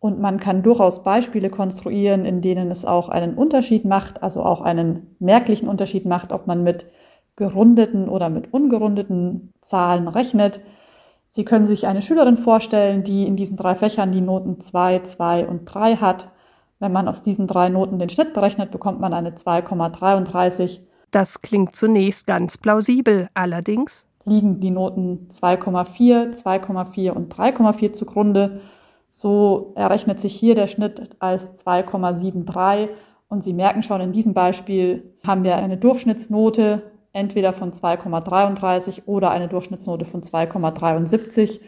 Und 0.00 0.18
man 0.18 0.40
kann 0.40 0.62
durchaus 0.62 1.02
Beispiele 1.02 1.50
konstruieren, 1.50 2.24
in 2.24 2.40
denen 2.40 2.70
es 2.70 2.86
auch 2.86 3.10
einen 3.10 3.34
Unterschied 3.34 3.84
macht, 3.84 4.22
also 4.22 4.42
auch 4.42 4.62
einen 4.62 5.14
merklichen 5.18 5.68
Unterschied 5.68 6.06
macht, 6.06 6.32
ob 6.32 6.46
man 6.46 6.62
mit 6.62 6.86
gerundeten 7.36 8.08
oder 8.08 8.30
mit 8.30 8.52
ungerundeten 8.52 9.52
Zahlen 9.60 10.08
rechnet. 10.08 10.60
Sie 11.28 11.44
können 11.44 11.66
sich 11.66 11.86
eine 11.86 12.02
Schülerin 12.02 12.38
vorstellen, 12.38 13.04
die 13.04 13.26
in 13.26 13.36
diesen 13.36 13.56
drei 13.56 13.74
Fächern 13.74 14.10
die 14.10 14.22
Noten 14.22 14.58
2, 14.58 15.00
2 15.00 15.46
und 15.46 15.66
3 15.66 15.96
hat. 15.96 16.28
Wenn 16.78 16.92
man 16.92 17.06
aus 17.06 17.22
diesen 17.22 17.46
drei 17.46 17.68
Noten 17.68 17.98
den 17.98 18.08
Schnitt 18.08 18.32
berechnet, 18.32 18.70
bekommt 18.70 19.00
man 19.00 19.12
eine 19.12 19.32
2,33. 19.32 20.80
Das 21.10 21.42
klingt 21.42 21.76
zunächst 21.76 22.26
ganz 22.26 22.56
plausibel, 22.56 23.28
allerdings 23.34 24.06
liegen 24.24 24.60
die 24.60 24.70
Noten 24.70 25.28
2,4, 25.30 26.42
2,4 26.42 27.10
und 27.10 27.34
3,4 27.34 27.92
zugrunde 27.92 28.60
so 29.10 29.72
errechnet 29.74 30.20
sich 30.20 30.34
hier 30.34 30.54
der 30.54 30.68
Schnitt 30.68 31.10
als 31.18 31.66
2,73 31.66 32.88
und 33.28 33.42
Sie 33.42 33.52
merken 33.52 33.82
schon, 33.82 34.00
in 34.00 34.12
diesem 34.12 34.34
Beispiel 34.34 35.14
haben 35.26 35.44
wir 35.44 35.56
eine 35.56 35.76
Durchschnittsnote 35.76 36.82
entweder 37.12 37.52
von 37.52 37.72
2,33 37.72 39.02
oder 39.06 39.30
eine 39.30 39.48
Durchschnittsnote 39.48 40.04
von 40.04 40.22
2,73. 40.22 41.60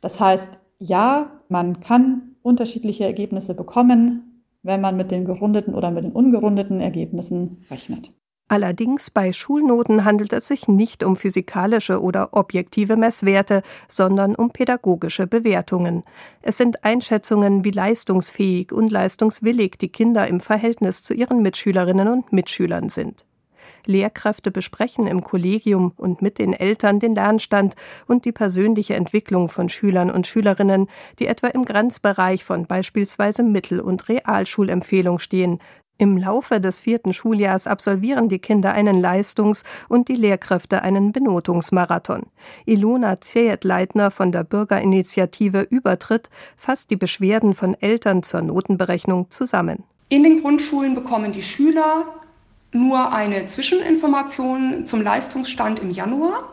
Das 0.00 0.18
heißt, 0.18 0.58
ja, 0.78 1.30
man 1.48 1.80
kann 1.80 2.36
unterschiedliche 2.42 3.04
Ergebnisse 3.04 3.54
bekommen, 3.54 4.44
wenn 4.62 4.80
man 4.80 4.96
mit 4.96 5.10
den 5.10 5.26
gerundeten 5.26 5.74
oder 5.74 5.90
mit 5.90 6.04
den 6.04 6.12
ungerundeten 6.12 6.80
Ergebnissen 6.80 7.58
rechnet. 7.70 8.12
Allerdings 8.50 9.10
bei 9.10 9.32
Schulnoten 9.32 10.04
handelt 10.04 10.32
es 10.32 10.48
sich 10.48 10.66
nicht 10.66 11.04
um 11.04 11.14
physikalische 11.14 12.02
oder 12.02 12.30
objektive 12.32 12.96
Messwerte, 12.96 13.62
sondern 13.86 14.34
um 14.34 14.50
pädagogische 14.50 15.28
Bewertungen. 15.28 16.02
Es 16.42 16.58
sind 16.58 16.82
Einschätzungen, 16.82 17.64
wie 17.64 17.70
leistungsfähig 17.70 18.72
und 18.72 18.90
leistungswillig 18.90 19.78
die 19.80 19.90
Kinder 19.90 20.26
im 20.26 20.40
Verhältnis 20.40 21.04
zu 21.04 21.14
ihren 21.14 21.42
Mitschülerinnen 21.42 22.08
und 22.08 22.32
Mitschülern 22.32 22.88
sind. 22.88 23.24
Lehrkräfte 23.86 24.50
besprechen 24.50 25.06
im 25.06 25.22
Kollegium 25.22 25.92
und 25.96 26.22
mit 26.22 26.38
den 26.38 26.52
Eltern 26.52 27.00
den 27.00 27.14
Lernstand 27.14 27.76
und 28.06 28.24
die 28.24 28.32
persönliche 28.32 28.94
Entwicklung 28.94 29.48
von 29.48 29.68
Schülern 29.68 30.10
und 30.10 30.26
Schülerinnen, 30.26 30.88
die 31.18 31.26
etwa 31.26 31.48
im 31.48 31.64
Grenzbereich 31.64 32.44
von 32.44 32.66
beispielsweise 32.66 33.42
Mittel- 33.42 33.80
und 33.80 34.08
Realschulempfehlung 34.08 35.18
stehen, 35.18 35.60
im 36.00 36.16
Laufe 36.16 36.60
des 36.60 36.80
vierten 36.80 37.12
Schuljahrs 37.12 37.66
absolvieren 37.66 38.30
die 38.30 38.38
Kinder 38.38 38.72
einen 38.72 39.00
Leistungs- 39.00 39.64
und 39.86 40.08
die 40.08 40.14
Lehrkräfte 40.14 40.80
einen 40.80 41.12
Benotungsmarathon. 41.12 42.22
Ilona 42.64 43.20
Ziehet-Leitner 43.20 44.10
von 44.10 44.32
der 44.32 44.42
Bürgerinitiative 44.42 45.60
Übertritt 45.60 46.30
fasst 46.56 46.90
die 46.90 46.96
Beschwerden 46.96 47.52
von 47.52 47.74
Eltern 47.74 48.22
zur 48.22 48.40
Notenberechnung 48.40 49.30
zusammen. 49.30 49.84
In 50.08 50.22
den 50.22 50.40
Grundschulen 50.40 50.94
bekommen 50.94 51.32
die 51.32 51.42
Schüler 51.42 52.06
nur 52.72 53.12
eine 53.12 53.44
Zwischeninformation 53.44 54.86
zum 54.86 55.02
Leistungsstand 55.02 55.80
im 55.80 55.90
Januar. 55.90 56.48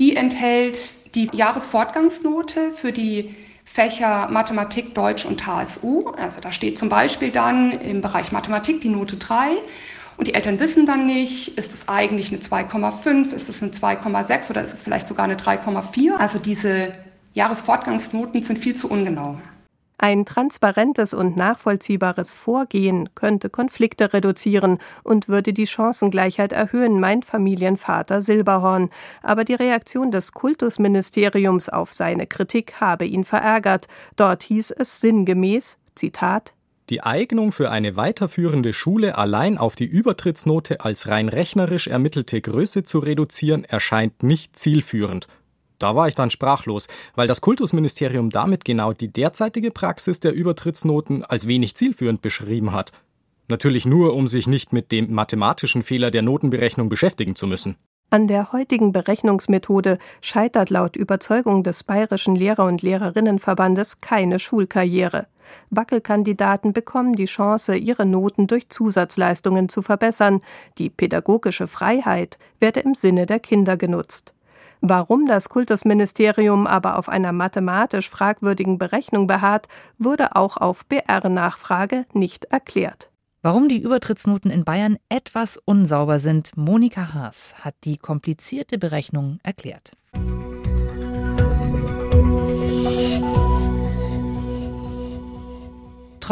Die 0.00 0.16
enthält 0.16 1.14
die 1.14 1.30
Jahresfortgangsnote 1.32 2.72
für 2.74 2.90
die 2.90 3.34
Fächer 3.72 4.28
Mathematik, 4.30 4.94
Deutsch 4.94 5.24
und 5.24 5.46
HSU. 5.46 6.10
Also 6.10 6.42
da 6.42 6.52
steht 6.52 6.76
zum 6.76 6.90
Beispiel 6.90 7.30
dann 7.30 7.72
im 7.72 8.02
Bereich 8.02 8.30
Mathematik 8.30 8.82
die 8.82 8.90
Note 8.90 9.16
3 9.16 9.56
und 10.18 10.28
die 10.28 10.34
Eltern 10.34 10.60
wissen 10.60 10.84
dann 10.84 11.06
nicht, 11.06 11.56
ist 11.56 11.72
es 11.72 11.88
eigentlich 11.88 12.28
eine 12.28 12.42
2,5, 12.42 13.32
ist 13.32 13.48
es 13.48 13.62
eine 13.62 13.72
2,6 13.72 14.50
oder 14.50 14.62
ist 14.62 14.74
es 14.74 14.82
vielleicht 14.82 15.08
sogar 15.08 15.24
eine 15.24 15.36
3,4. 15.36 16.16
Also 16.18 16.38
diese 16.38 16.92
Jahresfortgangsnoten 17.32 18.42
sind 18.42 18.58
viel 18.58 18.74
zu 18.74 18.90
ungenau. 18.90 19.38
Ein 20.02 20.24
transparentes 20.24 21.14
und 21.14 21.36
nachvollziehbares 21.36 22.34
Vorgehen 22.34 23.10
könnte 23.14 23.48
Konflikte 23.48 24.12
reduzieren 24.12 24.78
und 25.04 25.28
würde 25.28 25.52
die 25.52 25.68
Chancengleichheit 25.68 26.52
erhöhen, 26.52 26.98
meint 26.98 27.24
Familienvater 27.24 28.20
Silberhorn. 28.20 28.90
Aber 29.22 29.44
die 29.44 29.54
Reaktion 29.54 30.10
des 30.10 30.32
Kultusministeriums 30.32 31.68
auf 31.68 31.92
seine 31.92 32.26
Kritik 32.26 32.80
habe 32.80 33.04
ihn 33.04 33.22
verärgert. 33.22 33.86
Dort 34.16 34.42
hieß 34.42 34.72
es 34.72 35.00
sinngemäß, 35.00 35.78
Zitat, 35.94 36.52
die 36.90 37.00
Eignung 37.00 37.52
für 37.52 37.70
eine 37.70 37.94
weiterführende 37.94 38.72
Schule 38.72 39.16
allein 39.16 39.56
auf 39.56 39.76
die 39.76 39.86
Übertrittsnote 39.86 40.80
als 40.80 41.06
rein 41.06 41.28
rechnerisch 41.28 41.86
ermittelte 41.86 42.40
Größe 42.40 42.82
zu 42.82 42.98
reduzieren, 42.98 43.62
erscheint 43.62 44.24
nicht 44.24 44.58
zielführend. 44.58 45.28
Da 45.82 45.96
war 45.96 46.06
ich 46.06 46.14
dann 46.14 46.30
sprachlos, 46.30 46.86
weil 47.16 47.26
das 47.26 47.40
Kultusministerium 47.40 48.30
damit 48.30 48.64
genau 48.64 48.92
die 48.92 49.12
derzeitige 49.12 49.72
Praxis 49.72 50.20
der 50.20 50.32
Übertrittsnoten 50.32 51.24
als 51.24 51.48
wenig 51.48 51.74
zielführend 51.74 52.22
beschrieben 52.22 52.72
hat. 52.72 52.92
Natürlich 53.48 53.84
nur, 53.84 54.14
um 54.14 54.28
sich 54.28 54.46
nicht 54.46 54.72
mit 54.72 54.92
dem 54.92 55.12
mathematischen 55.12 55.82
Fehler 55.82 56.12
der 56.12 56.22
Notenberechnung 56.22 56.88
beschäftigen 56.88 57.34
zu 57.34 57.48
müssen. 57.48 57.74
An 58.10 58.28
der 58.28 58.52
heutigen 58.52 58.92
Berechnungsmethode 58.92 59.98
scheitert 60.20 60.70
laut 60.70 60.94
Überzeugung 60.94 61.64
des 61.64 61.82
Bayerischen 61.82 62.36
Lehrer- 62.36 62.66
und 62.66 62.82
Lehrerinnenverbandes 62.82 64.00
keine 64.00 64.38
Schulkarriere. 64.38 65.26
Wackelkandidaten 65.70 66.72
bekommen 66.72 67.14
die 67.14 67.24
Chance, 67.24 67.74
ihre 67.74 68.06
Noten 68.06 68.46
durch 68.46 68.68
Zusatzleistungen 68.68 69.68
zu 69.68 69.82
verbessern. 69.82 70.42
Die 70.78 70.90
pädagogische 70.90 71.66
Freiheit 71.66 72.38
werde 72.60 72.80
im 72.80 72.94
Sinne 72.94 73.26
der 73.26 73.40
Kinder 73.40 73.76
genutzt. 73.76 74.32
Warum 74.84 75.26
das 75.26 75.48
Kultusministerium 75.48 76.66
aber 76.66 76.98
auf 76.98 77.08
einer 77.08 77.30
mathematisch 77.30 78.10
fragwürdigen 78.10 78.78
Berechnung 78.78 79.28
beharrt, 79.28 79.68
wurde 79.96 80.34
auch 80.34 80.56
auf 80.56 80.84
BR-Nachfrage 80.86 82.04
nicht 82.14 82.46
erklärt. 82.46 83.08
Warum 83.42 83.68
die 83.68 83.80
Übertrittsnoten 83.80 84.50
in 84.50 84.64
Bayern 84.64 84.98
etwas 85.08 85.56
unsauber 85.56 86.18
sind, 86.18 86.56
Monika 86.56 87.14
Haas 87.14 87.54
hat 87.64 87.76
die 87.84 87.96
komplizierte 87.96 88.76
Berechnung 88.76 89.38
erklärt. 89.44 89.92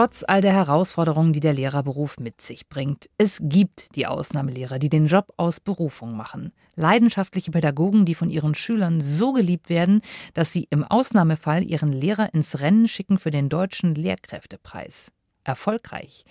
Trotz 0.00 0.24
all 0.26 0.40
der 0.40 0.54
Herausforderungen, 0.54 1.34
die 1.34 1.40
der 1.40 1.52
Lehrerberuf 1.52 2.18
mit 2.18 2.40
sich 2.40 2.70
bringt. 2.70 3.10
Es 3.18 3.38
gibt 3.42 3.94
die 3.96 4.06
Ausnahmelehrer, 4.06 4.78
die 4.78 4.88
den 4.88 5.04
Job 5.04 5.34
aus 5.36 5.60
Berufung 5.60 6.16
machen. 6.16 6.54
Leidenschaftliche 6.74 7.50
Pädagogen, 7.50 8.06
die 8.06 8.14
von 8.14 8.30
ihren 8.30 8.54
Schülern 8.54 9.02
so 9.02 9.34
geliebt 9.34 9.68
werden, 9.68 10.00
dass 10.32 10.54
sie 10.54 10.66
im 10.70 10.84
Ausnahmefall 10.84 11.62
ihren 11.62 11.92
Lehrer 11.92 12.32
ins 12.32 12.60
Rennen 12.60 12.88
schicken 12.88 13.18
für 13.18 13.30
den 13.30 13.50
deutschen 13.50 13.94
Lehrkräftepreis 13.94 15.12
erfolgreich. 15.44 16.24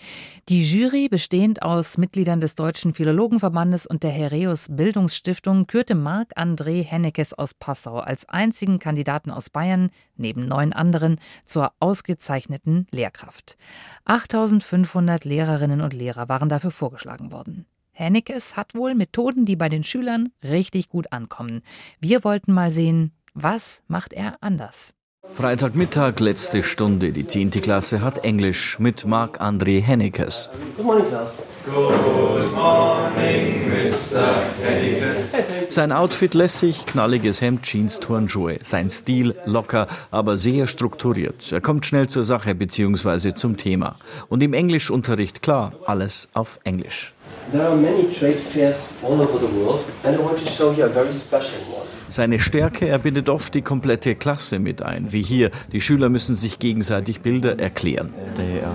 Die 0.49 0.63
Jury, 0.63 1.09
bestehend 1.09 1.61
aus 1.61 1.97
Mitgliedern 1.97 2.41
des 2.41 2.55
Deutschen 2.55 2.93
Philologenverbandes 2.93 3.85
und 3.85 4.03
der 4.03 4.11
Hereus 4.11 4.67
Bildungsstiftung, 4.69 5.67
kürte 5.67 5.95
Marc-André 5.95 6.83
Hennekes 6.83 7.33
aus 7.33 7.53
Passau 7.53 7.99
als 7.99 8.27
einzigen 8.29 8.79
Kandidaten 8.79 9.31
aus 9.31 9.49
Bayern, 9.49 9.89
neben 10.15 10.47
neun 10.47 10.73
anderen, 10.73 11.19
zur 11.45 11.71
ausgezeichneten 11.79 12.87
Lehrkraft. 12.91 13.57
8500 14.05 15.25
Lehrerinnen 15.25 15.81
und 15.81 15.93
Lehrer 15.93 16.29
waren 16.29 16.49
dafür 16.49 16.71
vorgeschlagen 16.71 17.31
worden. 17.31 17.65
Hennekes 17.91 18.55
hat 18.55 18.75
wohl 18.75 18.95
Methoden, 18.95 19.45
die 19.45 19.57
bei 19.57 19.67
den 19.67 19.83
Schülern 19.83 20.29
richtig 20.41 20.87
gut 20.87 21.11
ankommen. 21.11 21.61
Wir 21.99 22.23
wollten 22.23 22.53
mal 22.53 22.71
sehen, 22.71 23.11
was 23.33 23.83
macht 23.87 24.13
er 24.13 24.37
anders? 24.41 24.93
Freitagmittag, 25.39 26.19
letzte 26.19 26.63
Stunde. 26.63 27.11
Die 27.11 27.25
10. 27.25 27.51
Klasse 27.51 28.01
hat 28.01 28.25
Englisch 28.25 28.79
mit 28.79 29.05
Marc-André 29.05 29.81
Hennekes. 29.81 30.49
Good 30.75 30.85
morning, 30.85 31.07
class. 31.07 31.35
Good 31.65 32.53
morning, 32.53 33.69
Mr. 33.69 34.43
Hennekes. 34.61 35.33
Sein 35.69 35.91
Outfit 35.91 36.33
lässig, 36.33 36.85
knalliges 36.85 37.41
Hemd, 37.41 37.63
Jeans, 37.63 37.99
Turnschuhe. 37.99 38.59
Sein 38.63 38.91
Stil 38.91 39.35
locker, 39.45 39.87
aber 40.11 40.35
sehr 40.35 40.67
strukturiert. 40.67 41.51
Er 41.51 41.61
kommt 41.61 41.85
schnell 41.85 42.09
zur 42.09 42.23
Sache 42.23 42.55
bzw. 42.55 43.33
zum 43.33 43.55
Thema. 43.55 43.95
Und 44.29 44.43
im 44.43 44.53
Englischunterricht 44.53 45.41
klar, 45.41 45.73
alles 45.85 46.27
auf 46.33 46.59
Englisch. 46.63 47.13
There 47.51 47.65
are 47.65 47.75
many 47.75 48.11
trade 48.11 48.37
fairs 48.37 48.87
all 49.01 49.21
over 49.21 49.39
the 49.39 49.51
world 49.55 49.81
and 50.03 50.17
I 50.17 50.19
want 50.19 50.37
to 50.39 50.49
show 50.49 50.71
you 50.71 50.83
a 50.83 50.89
very 50.89 51.13
special 51.13 51.61
one. 51.71 51.78
Seine 52.09 52.39
Stärke, 52.39 52.87
er 52.87 52.97
bindet 52.97 53.29
oft 53.29 53.53
die 53.53 53.61
komplette 53.61 54.15
Klasse 54.15 54.57
mit 54.57 54.81
ein, 54.81 55.11
wie 55.11 55.21
hier. 55.21 55.51
Die 55.71 55.79
Schüler 55.79 56.09
müssen 56.09 56.35
sich 56.35 56.57
gegenseitig 56.57 57.21
Bilder 57.21 57.59
erklären. 57.59 58.11
They 58.35 58.61
are 58.63 58.73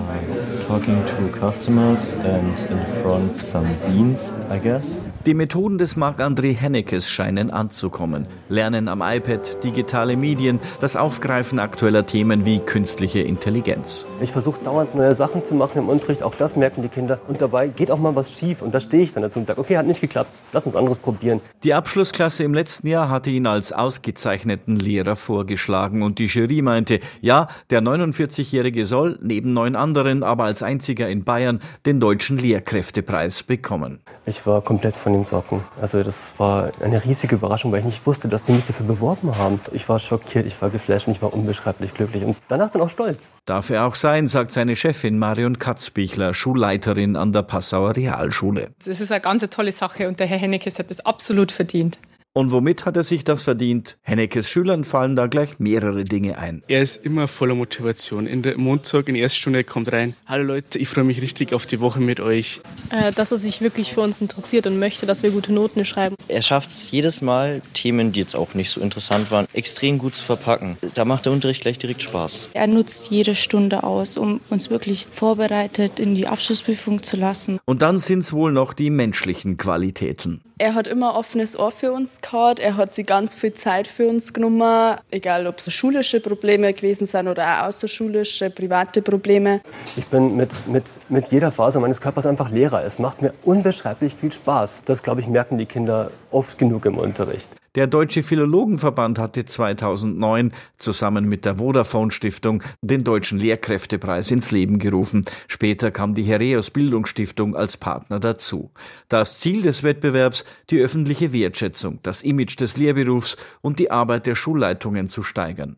talking 0.68 0.96
to 1.04 1.38
customers 1.38 2.14
and 2.24 2.58
in 2.70 3.02
front 3.02 3.44
some 3.44 3.68
beans, 3.86 4.30
I 4.50 4.58
guess. 4.60 5.00
Die 5.26 5.32
Methoden 5.32 5.78
des 5.78 5.96
Marc-André 5.96 6.54
Hennekes 6.54 7.08
scheinen 7.08 7.50
anzukommen. 7.50 8.26
Lernen 8.50 8.88
am 8.88 9.00
iPad, 9.00 9.64
digitale 9.64 10.18
Medien, 10.18 10.60
das 10.80 10.96
Aufgreifen 10.96 11.58
aktueller 11.58 12.04
Themen 12.04 12.44
wie 12.44 12.60
künstliche 12.60 13.20
Intelligenz. 13.20 14.06
Ich 14.20 14.32
versuche 14.32 14.62
dauernd 14.62 14.94
neue 14.94 15.14
Sachen 15.14 15.44
zu 15.44 15.54
machen 15.54 15.78
im 15.78 15.88
Unterricht, 15.88 16.22
auch 16.22 16.34
das 16.34 16.56
merken 16.56 16.82
die 16.82 16.88
Kinder. 16.88 17.20
Und 17.26 17.40
dabei 17.40 17.68
geht 17.68 17.90
auch 17.90 17.98
mal 17.98 18.14
was 18.14 18.38
schief 18.38 18.60
und 18.60 18.74
da 18.74 18.80
stehe 18.80 19.04
ich 19.04 19.14
dann 19.14 19.22
dazu 19.22 19.38
und 19.38 19.46
sage, 19.46 19.60
okay, 19.60 19.78
hat 19.78 19.86
nicht 19.86 20.02
geklappt, 20.02 20.30
lass 20.52 20.66
uns 20.66 20.76
anderes 20.76 20.98
probieren. 20.98 21.40
Die 21.62 21.72
Abschlussklasse 21.72 22.44
im 22.44 22.52
letzten 22.52 22.88
Jahr 22.88 23.08
hatte 23.08 23.30
ihn 23.30 23.46
als 23.46 23.72
ausgezeichneten 23.72 24.76
Lehrer 24.76 25.16
vorgeschlagen 25.16 26.02
und 26.02 26.18
die 26.18 26.26
Jury 26.26 26.60
meinte, 26.60 27.00
ja, 27.22 27.48
der 27.70 27.80
49-Jährige 27.80 28.84
soll, 28.84 29.18
neben 29.22 29.54
neun 29.54 29.74
anderen, 29.74 30.22
aber 30.22 30.44
als 30.44 30.62
einziger 30.62 31.08
in 31.08 31.24
Bayern, 31.24 31.60
den 31.86 31.98
deutschen 31.98 32.36
Lehrkräftepreis 32.36 33.42
bekommen. 33.42 34.00
Ich 34.26 34.33
war 34.46 34.60
komplett 34.60 34.96
von 34.96 35.12
den 35.12 35.24
Socken. 35.24 35.62
Also 35.80 36.02
das 36.02 36.34
war 36.38 36.70
eine 36.80 37.04
riesige 37.04 37.36
Überraschung, 37.36 37.72
weil 37.72 37.80
ich 37.80 37.84
nicht 37.84 38.06
wusste, 38.06 38.28
dass 38.28 38.42
die 38.42 38.52
mich 38.52 38.64
dafür 38.64 38.86
beworben 38.86 39.36
haben. 39.36 39.60
Ich 39.72 39.88
war 39.88 39.98
schockiert, 39.98 40.46
ich 40.46 40.60
war 40.60 40.70
geflasht 40.70 41.06
und 41.06 41.14
ich 41.14 41.22
war 41.22 41.32
unbeschreiblich 41.32 41.94
glücklich 41.94 42.24
und 42.24 42.36
danach 42.48 42.70
dann 42.70 42.82
auch 42.82 42.90
stolz. 42.90 43.34
Darf 43.46 43.70
er 43.70 43.86
auch 43.86 43.94
sein, 43.94 44.28
sagt 44.28 44.50
seine 44.50 44.76
Chefin 44.76 45.18
Marion 45.18 45.58
Katzbichler, 45.58 46.34
Schulleiterin 46.34 47.16
an 47.16 47.32
der 47.32 47.42
Passauer 47.42 47.96
Realschule. 47.96 48.70
Es 48.78 49.00
ist 49.00 49.12
eine 49.12 49.20
ganz 49.20 49.48
tolle 49.50 49.72
Sache 49.72 50.08
und 50.08 50.20
der 50.20 50.26
Herr 50.26 50.38
Hennekes 50.38 50.78
hat 50.78 50.90
das 50.90 51.04
absolut 51.04 51.52
verdient. 51.52 51.98
Und 52.36 52.50
womit 52.50 52.84
hat 52.84 52.96
er 52.96 53.04
sich 53.04 53.22
das 53.22 53.44
verdient? 53.44 53.96
Hennekes 54.02 54.50
Schülern 54.50 54.82
fallen 54.82 55.14
da 55.14 55.28
gleich 55.28 55.60
mehrere 55.60 56.02
Dinge 56.02 56.36
ein. 56.36 56.64
Er 56.66 56.82
ist 56.82 56.96
immer 57.06 57.28
voller 57.28 57.54
Motivation. 57.54 58.26
In 58.26 58.42
der 58.42 58.58
Montag 58.58 59.06
in 59.06 59.14
der 59.14 59.22
ersten 59.22 59.38
Stunde 59.38 59.62
kommt 59.62 59.92
rein. 59.92 60.16
Hallo 60.26 60.42
Leute, 60.42 60.80
ich 60.80 60.88
freue 60.88 61.04
mich 61.04 61.22
richtig 61.22 61.54
auf 61.54 61.64
die 61.64 61.78
Woche 61.78 62.00
mit 62.00 62.18
euch. 62.18 62.60
Äh, 62.90 63.12
dass 63.12 63.30
er 63.30 63.38
sich 63.38 63.60
wirklich 63.60 63.92
für 63.92 64.00
uns 64.00 64.20
interessiert 64.20 64.66
und 64.66 64.80
möchte, 64.80 65.06
dass 65.06 65.22
wir 65.22 65.30
gute 65.30 65.52
Noten 65.52 65.84
schreiben. 65.84 66.16
Er 66.26 66.42
schafft 66.42 66.70
es 66.70 66.90
jedes 66.90 67.22
Mal, 67.22 67.62
Themen, 67.72 68.10
die 68.10 68.18
jetzt 68.18 68.34
auch 68.34 68.54
nicht 68.54 68.70
so 68.70 68.80
interessant 68.80 69.30
waren, 69.30 69.46
extrem 69.52 69.98
gut 69.98 70.16
zu 70.16 70.24
verpacken. 70.24 70.76
Da 70.94 71.04
macht 71.04 71.26
der 71.26 71.32
Unterricht 71.32 71.60
gleich 71.60 71.78
direkt 71.78 72.02
Spaß. 72.02 72.48
Er 72.52 72.66
nutzt 72.66 73.12
jede 73.12 73.36
Stunde 73.36 73.84
aus, 73.84 74.16
um 74.16 74.40
uns 74.50 74.70
wirklich 74.70 75.06
vorbereitet 75.08 76.00
in 76.00 76.16
die 76.16 76.26
Abschlussprüfung 76.26 77.04
zu 77.04 77.16
lassen. 77.16 77.60
Und 77.64 77.82
dann 77.82 78.00
sind 78.00 78.24
es 78.24 78.32
wohl 78.32 78.50
noch 78.50 78.72
die 78.72 78.90
menschlichen 78.90 79.56
Qualitäten. 79.56 80.40
Er 80.56 80.74
hat 80.74 80.86
immer 80.86 81.16
offenes 81.16 81.58
Ohr 81.58 81.72
für 81.72 81.90
uns 81.90 82.20
gehabt. 82.24 82.60
Er 82.60 82.76
hat 82.76 82.92
sich 82.92 83.06
ganz 83.06 83.34
viel 83.34 83.54
Zeit 83.54 83.86
für 83.86 84.08
uns 84.08 84.32
genommen. 84.32 84.96
Egal, 85.10 85.46
ob 85.46 85.58
es 85.58 85.72
schulische 85.72 86.20
Probleme 86.20 86.72
gewesen 86.72 87.06
sind 87.06 87.28
oder 87.28 87.44
auch 87.44 87.66
außerschulische, 87.66 88.50
private 88.50 89.02
Probleme. 89.02 89.60
Ich 89.96 90.06
bin 90.06 90.36
mit, 90.36 90.50
mit, 90.66 90.84
mit 91.08 91.28
jeder 91.28 91.52
Phase 91.52 91.80
meines 91.80 92.00
Körpers 92.00 92.26
einfach 92.26 92.50
Lehrer. 92.50 92.84
Es 92.84 92.98
macht 92.98 93.22
mir 93.22 93.32
unbeschreiblich 93.44 94.14
viel 94.14 94.32
Spaß. 94.32 94.82
Das, 94.84 95.02
glaube 95.02 95.20
ich, 95.20 95.26
merken 95.26 95.58
die 95.58 95.66
Kinder 95.66 96.10
oft 96.30 96.58
genug 96.58 96.86
im 96.86 96.98
Unterricht. 96.98 97.48
Der 97.74 97.88
Deutsche 97.88 98.22
Philologenverband 98.22 99.18
hatte 99.18 99.44
2009 99.44 100.52
zusammen 100.78 101.28
mit 101.28 101.44
der 101.44 101.56
Vodafone 101.56 102.12
Stiftung 102.12 102.62
den 102.82 103.02
Deutschen 103.02 103.40
Lehrkräftepreis 103.40 104.30
ins 104.30 104.52
Leben 104.52 104.78
gerufen. 104.78 105.24
Später 105.48 105.90
kam 105.90 106.14
die 106.14 106.22
Hereus 106.22 106.70
Bildungsstiftung 106.70 107.56
als 107.56 107.76
Partner 107.76 108.20
dazu. 108.20 108.70
Das 109.08 109.40
Ziel 109.40 109.62
des 109.62 109.82
Wettbewerbs, 109.82 110.44
die 110.70 110.78
öffentliche 110.78 111.32
Wertschätzung, 111.32 111.98
das 112.04 112.22
Image 112.22 112.60
des 112.60 112.76
Lehrberufs 112.76 113.36
und 113.60 113.80
die 113.80 113.90
Arbeit 113.90 114.28
der 114.28 114.36
Schulleitungen 114.36 115.08
zu 115.08 115.24
steigern. 115.24 115.76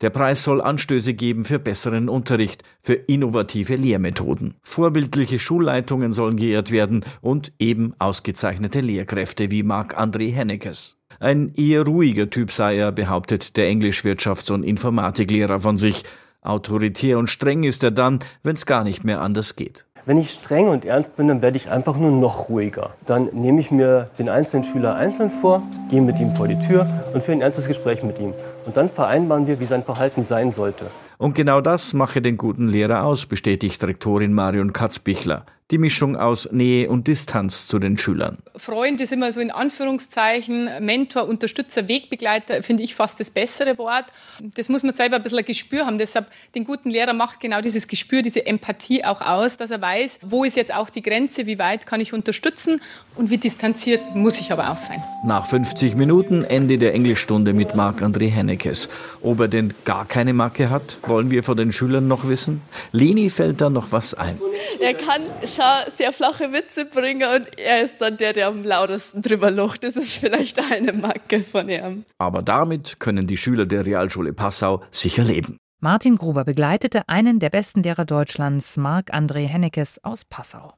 Der 0.00 0.10
Preis 0.10 0.42
soll 0.44 0.60
Anstöße 0.60 1.14
geben 1.14 1.44
für 1.44 1.58
besseren 1.58 2.08
Unterricht, 2.08 2.62
für 2.82 2.94
innovative 2.94 3.76
Lehrmethoden. 3.76 4.54
Vorbildliche 4.62 5.38
Schulleitungen 5.38 6.12
sollen 6.12 6.36
geehrt 6.36 6.70
werden 6.70 7.04
und 7.20 7.52
eben 7.58 7.94
ausgezeichnete 7.98 8.80
Lehrkräfte 8.80 9.50
wie 9.50 9.62
Marc-André 9.62 10.32
Hennekes. 10.32 10.96
Ein 11.20 11.52
eher 11.54 11.84
ruhiger 11.84 12.30
Typ 12.30 12.50
sei 12.50 12.76
er, 12.76 12.92
behauptet 12.92 13.56
der 13.56 13.70
Englischwirtschafts- 13.70 14.52
und 14.52 14.64
Informatiklehrer 14.64 15.60
von 15.60 15.76
sich. 15.76 16.04
Autoritär 16.42 17.18
und 17.18 17.30
streng 17.30 17.64
ist 17.64 17.82
er 17.84 17.90
dann, 17.90 18.18
wenn 18.42 18.56
es 18.56 18.66
gar 18.66 18.84
nicht 18.84 19.04
mehr 19.04 19.22
anders 19.22 19.56
geht. 19.56 19.86
Wenn 20.06 20.18
ich 20.18 20.32
streng 20.32 20.68
und 20.68 20.84
ernst 20.84 21.16
bin, 21.16 21.28
dann 21.28 21.40
werde 21.40 21.56
ich 21.56 21.70
einfach 21.70 21.96
nur 21.96 22.12
noch 22.12 22.50
ruhiger. 22.50 22.90
Dann 23.06 23.30
nehme 23.32 23.58
ich 23.58 23.70
mir 23.70 24.10
den 24.18 24.28
einzelnen 24.28 24.62
Schüler 24.62 24.96
einzeln 24.96 25.30
vor, 25.30 25.62
gehe 25.88 26.02
mit 26.02 26.20
ihm 26.20 26.32
vor 26.32 26.46
die 26.46 26.58
Tür 26.58 26.86
und 27.14 27.22
führe 27.22 27.38
ein 27.38 27.40
ernstes 27.40 27.68
Gespräch 27.68 28.02
mit 28.02 28.18
ihm. 28.18 28.34
Und 28.66 28.76
dann 28.76 28.90
vereinbaren 28.90 29.46
wir, 29.46 29.60
wie 29.60 29.64
sein 29.64 29.82
Verhalten 29.82 30.24
sein 30.24 30.52
sollte. 30.52 30.84
Und 31.18 31.34
genau 31.34 31.60
das 31.60 31.92
mache 31.94 32.20
den 32.20 32.36
guten 32.36 32.68
Lehrer 32.68 33.04
aus, 33.04 33.26
bestätigt 33.26 33.82
Rektorin 33.84 34.32
Marion 34.32 34.72
Katzbichler 34.72 35.46
die 35.70 35.78
Mischung 35.78 36.14
aus 36.14 36.48
Nähe 36.52 36.90
und 36.90 37.08
Distanz 37.08 37.68
zu 37.68 37.78
den 37.78 37.96
Schülern. 37.96 38.38
Freund 38.54 39.00
ist 39.00 39.12
immer 39.12 39.32
so 39.32 39.40
in 39.40 39.50
Anführungszeichen, 39.50 40.68
Mentor, 40.80 41.26
Unterstützer, 41.26 41.88
Wegbegleiter, 41.88 42.62
finde 42.62 42.82
ich 42.82 42.94
fast 42.94 43.18
das 43.18 43.30
bessere 43.30 43.78
Wort. 43.78 44.04
Das 44.40 44.68
muss 44.68 44.82
man 44.82 44.94
selber 44.94 45.16
ein 45.16 45.22
bisschen 45.22 45.38
ein 45.38 45.44
Gespür 45.44 45.86
haben. 45.86 45.96
Deshalb, 45.96 46.26
den 46.54 46.64
guten 46.64 46.90
Lehrer 46.90 47.14
macht 47.14 47.40
genau 47.40 47.62
dieses 47.62 47.88
Gespür, 47.88 48.20
diese 48.20 48.44
Empathie 48.44 49.04
auch 49.04 49.22
aus, 49.22 49.56
dass 49.56 49.70
er 49.70 49.80
weiß, 49.80 50.20
wo 50.22 50.44
ist 50.44 50.56
jetzt 50.56 50.74
auch 50.74 50.90
die 50.90 51.02
Grenze, 51.02 51.46
wie 51.46 51.58
weit 51.58 51.86
kann 51.86 52.00
ich 52.00 52.12
unterstützen 52.12 52.80
und 53.16 53.30
wie 53.30 53.38
distanziert 53.38 54.14
muss 54.14 54.40
ich 54.40 54.52
aber 54.52 54.70
auch 54.70 54.76
sein. 54.76 55.02
Nach 55.24 55.46
50 55.46 55.96
Minuten 55.96 56.44
Ende 56.44 56.76
der 56.76 56.92
Englischstunde 56.94 57.54
mit 57.54 57.74
Marc-André 57.74 58.30
Hennekes. 58.30 58.90
Ob 59.22 59.40
er 59.40 59.48
denn 59.48 59.72
gar 59.86 60.04
keine 60.04 60.34
Macke 60.34 60.68
hat, 60.68 60.98
wollen 61.14 61.30
wir 61.30 61.44
von 61.44 61.56
den 61.56 61.70
Schülern 61.70 62.08
noch 62.08 62.26
wissen. 62.26 62.60
Leni 62.90 63.30
fällt 63.30 63.60
da 63.60 63.70
noch 63.70 63.92
was 63.92 64.14
ein. 64.14 64.36
Er 64.80 64.94
kann 64.94 65.22
schon 65.46 65.88
sehr 65.88 66.12
flache 66.12 66.52
Witze 66.52 66.86
bringen 66.86 67.22
und 67.22 67.56
er 67.56 67.82
ist 67.82 68.00
dann 68.00 68.16
der, 68.16 68.32
der 68.32 68.48
am 68.48 68.64
lautesten 68.64 69.22
drüber 69.22 69.52
lacht. 69.52 69.84
Das 69.84 69.94
ist 69.94 70.16
vielleicht 70.16 70.58
eine 70.72 70.92
Macke 70.92 71.44
von 71.44 71.68
ihm. 71.68 72.04
Aber 72.18 72.42
damit 72.42 72.98
können 72.98 73.28
die 73.28 73.36
Schüler 73.36 73.64
der 73.64 73.86
Realschule 73.86 74.32
Passau 74.32 74.82
sicher 74.90 75.22
leben. 75.22 75.58
Martin 75.78 76.16
Gruber 76.16 76.44
begleitete 76.44 77.08
einen 77.08 77.38
der 77.38 77.50
besten 77.50 77.84
Lehrer 77.84 78.06
Deutschlands, 78.06 78.76
Marc-André 78.76 79.46
Hennekes 79.46 80.02
aus 80.02 80.24
Passau. 80.24 80.72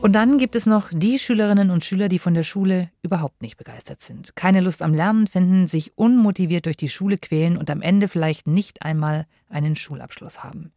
Und 0.00 0.12
dann 0.12 0.38
gibt 0.38 0.54
es 0.54 0.64
noch 0.64 0.90
die 0.92 1.18
Schülerinnen 1.18 1.70
und 1.70 1.84
Schüler, 1.84 2.08
die 2.08 2.20
von 2.20 2.32
der 2.32 2.44
Schule 2.44 2.88
überhaupt 3.02 3.42
nicht 3.42 3.56
begeistert 3.56 4.00
sind. 4.00 4.36
Keine 4.36 4.60
Lust 4.60 4.80
am 4.80 4.94
Lernen 4.94 5.26
finden, 5.26 5.66
sich 5.66 5.98
unmotiviert 5.98 6.66
durch 6.66 6.76
die 6.76 6.88
Schule 6.88 7.18
quälen 7.18 7.56
und 7.56 7.68
am 7.68 7.82
Ende 7.82 8.06
vielleicht 8.06 8.46
nicht 8.46 8.82
einmal 8.82 9.26
einen 9.48 9.74
Schulabschluss 9.74 10.44
haben. 10.44 10.72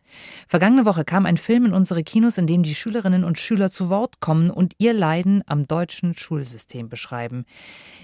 Vergangene 0.48 0.86
Woche 0.86 1.06
kam 1.06 1.28
ein 1.28 1.38
Film 1.38 1.66
in 1.66 1.74
unsere 1.74 2.04
Kinos, 2.04 2.40
in 2.40 2.48
dem 2.48 2.64
die 2.64 2.74
Schülerinnen 2.74 3.24
und 3.24 3.38
Schüler 3.38 3.70
zu 3.70 3.92
Wort 3.92 4.22
kommen 4.22 4.50
und 4.50 4.74
ihr 4.80 4.94
Leiden 4.94 5.44
am 5.46 5.68
deutschen 5.68 6.18
Schulsystem 6.18 6.90
beschreiben. 6.90 7.46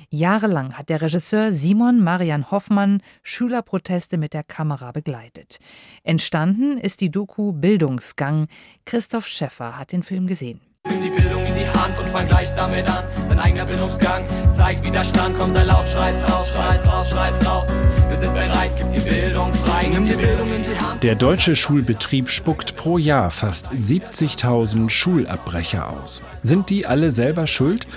Jahrelang 0.10 0.77
hat 0.77 0.89
der 0.89 1.01
Regisseur 1.01 1.51
Simon 1.51 1.99
Marian 2.03 2.51
Hoffmann 2.51 3.01
Schülerproteste 3.23 4.17
mit 4.17 4.34
der 4.34 4.43
Kamera 4.43 4.91
begleitet. 4.91 5.58
Entstanden 6.03 6.77
ist 6.77 7.01
die 7.01 7.10
Doku 7.10 7.53
Bildungsgang. 7.53 8.47
Christoph 8.86 9.25
Schäffer 9.25 9.80
hat 9.80 9.91
den 9.91 10.03
Film 10.03 10.27
gesehen. 10.27 10.62
Nimm 10.89 11.02
die 11.02 11.10
Bildung 11.10 11.45
in 11.45 11.56
die 11.56 11.80
Hand 11.80 11.97
und 12.00 12.08
fang 12.10 12.28
gleich 12.28 12.54
damit 12.56 12.88
an. 12.88 13.04
Dein 13.30 13.39
eigener 13.39 13.65
Bildungsgang 13.65 14.26
zeigt 14.50 14.84
Widerstand. 14.84 15.38
Komm, 15.38 15.52
sei 15.52 15.63
laut, 15.63 15.88
schrei's 15.88 16.23
raus, 16.23 16.52
schrei's 16.54 16.86
raus, 16.86 17.10
schrei's 17.10 17.45
raus. 17.45 17.69
Wir 18.08 18.15
sind 18.15 18.34
bereit, 18.34 18.71
gib 18.78 18.91
die 18.91 19.10
Bildung 19.10 19.54
frei. 19.54 19.88
Nimm 19.88 20.08
die 20.08 20.15
Bildung 20.15 20.52
in 20.54 20.63
die 20.63 20.80
Hand. 20.80 21.04
Der 21.04 21.15
deutsche 21.15 21.56
Schulbetrieb 21.56 22.30
spuckt 22.30 22.76
pro 22.76 22.97
Jahr 22.97 23.32
fast 23.32 23.71
70.000 23.71 24.89
Schulabbrecher 24.89 25.89
aus. 25.89 26.21
Sind 26.41 26.69
die 26.69 26.86
alle 26.86 27.12
selber 27.12 27.47
schuld 27.47 27.88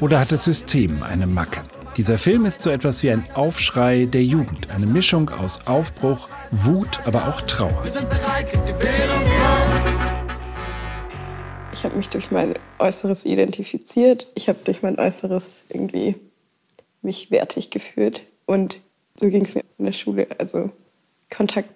oder 0.00 0.20
hat 0.20 0.32
das 0.32 0.44
System 0.44 1.02
eine 1.02 1.26
Macke? 1.26 1.60
Dieser 1.96 2.16
Film 2.16 2.46
ist 2.46 2.62
so 2.62 2.70
etwas 2.70 3.02
wie 3.02 3.10
ein 3.10 3.24
Aufschrei 3.34 4.06
der 4.06 4.22
Jugend. 4.22 4.70
Eine 4.70 4.86
Mischung 4.86 5.30
aus 5.30 5.66
Aufbruch, 5.66 6.28
Wut, 6.52 7.00
aber 7.04 7.26
auch 7.26 7.40
Trauer. 7.40 7.82
Wir 7.82 7.90
sind 7.90 8.08
bereit, 8.08 8.52
gib 8.52 8.64
die 8.66 8.72
Bildung 8.72 9.20
frei. 9.20 9.47
Ich 11.78 11.84
habe 11.84 11.96
mich 11.96 12.08
durch 12.08 12.32
mein 12.32 12.56
Äußeres 12.80 13.24
identifiziert. 13.24 14.26
Ich 14.34 14.48
habe 14.48 14.58
durch 14.64 14.82
mein 14.82 14.98
Äußeres 14.98 15.60
irgendwie 15.68 16.16
mich 17.02 17.30
wertig 17.30 17.70
gefühlt. 17.70 18.22
Und 18.46 18.80
so 19.14 19.28
ging 19.28 19.44
es 19.44 19.54
mir 19.54 19.62
in 19.78 19.84
der 19.84 19.92
Schule. 19.92 20.26
Also 20.38 20.72
Kontakt 21.30 21.70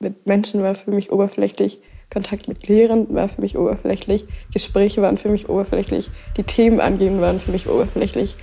mit 0.00 0.26
Menschen 0.26 0.62
war 0.62 0.74
für 0.74 0.90
mich 0.90 1.10
oberflächlich. 1.10 1.80
Kontakt 2.12 2.46
mit 2.46 2.68
Lehrern 2.68 3.06
war 3.14 3.30
für 3.30 3.40
mich 3.40 3.56
oberflächlich. 3.56 4.26
Gespräche 4.52 5.00
waren 5.00 5.16
für 5.16 5.30
mich 5.30 5.48
oberflächlich. 5.48 6.10
Die 6.36 6.42
Themen 6.42 6.78
angehen 6.78 7.22
waren 7.22 7.40
für 7.40 7.50
mich 7.50 7.70
oberflächlich. 7.70 8.36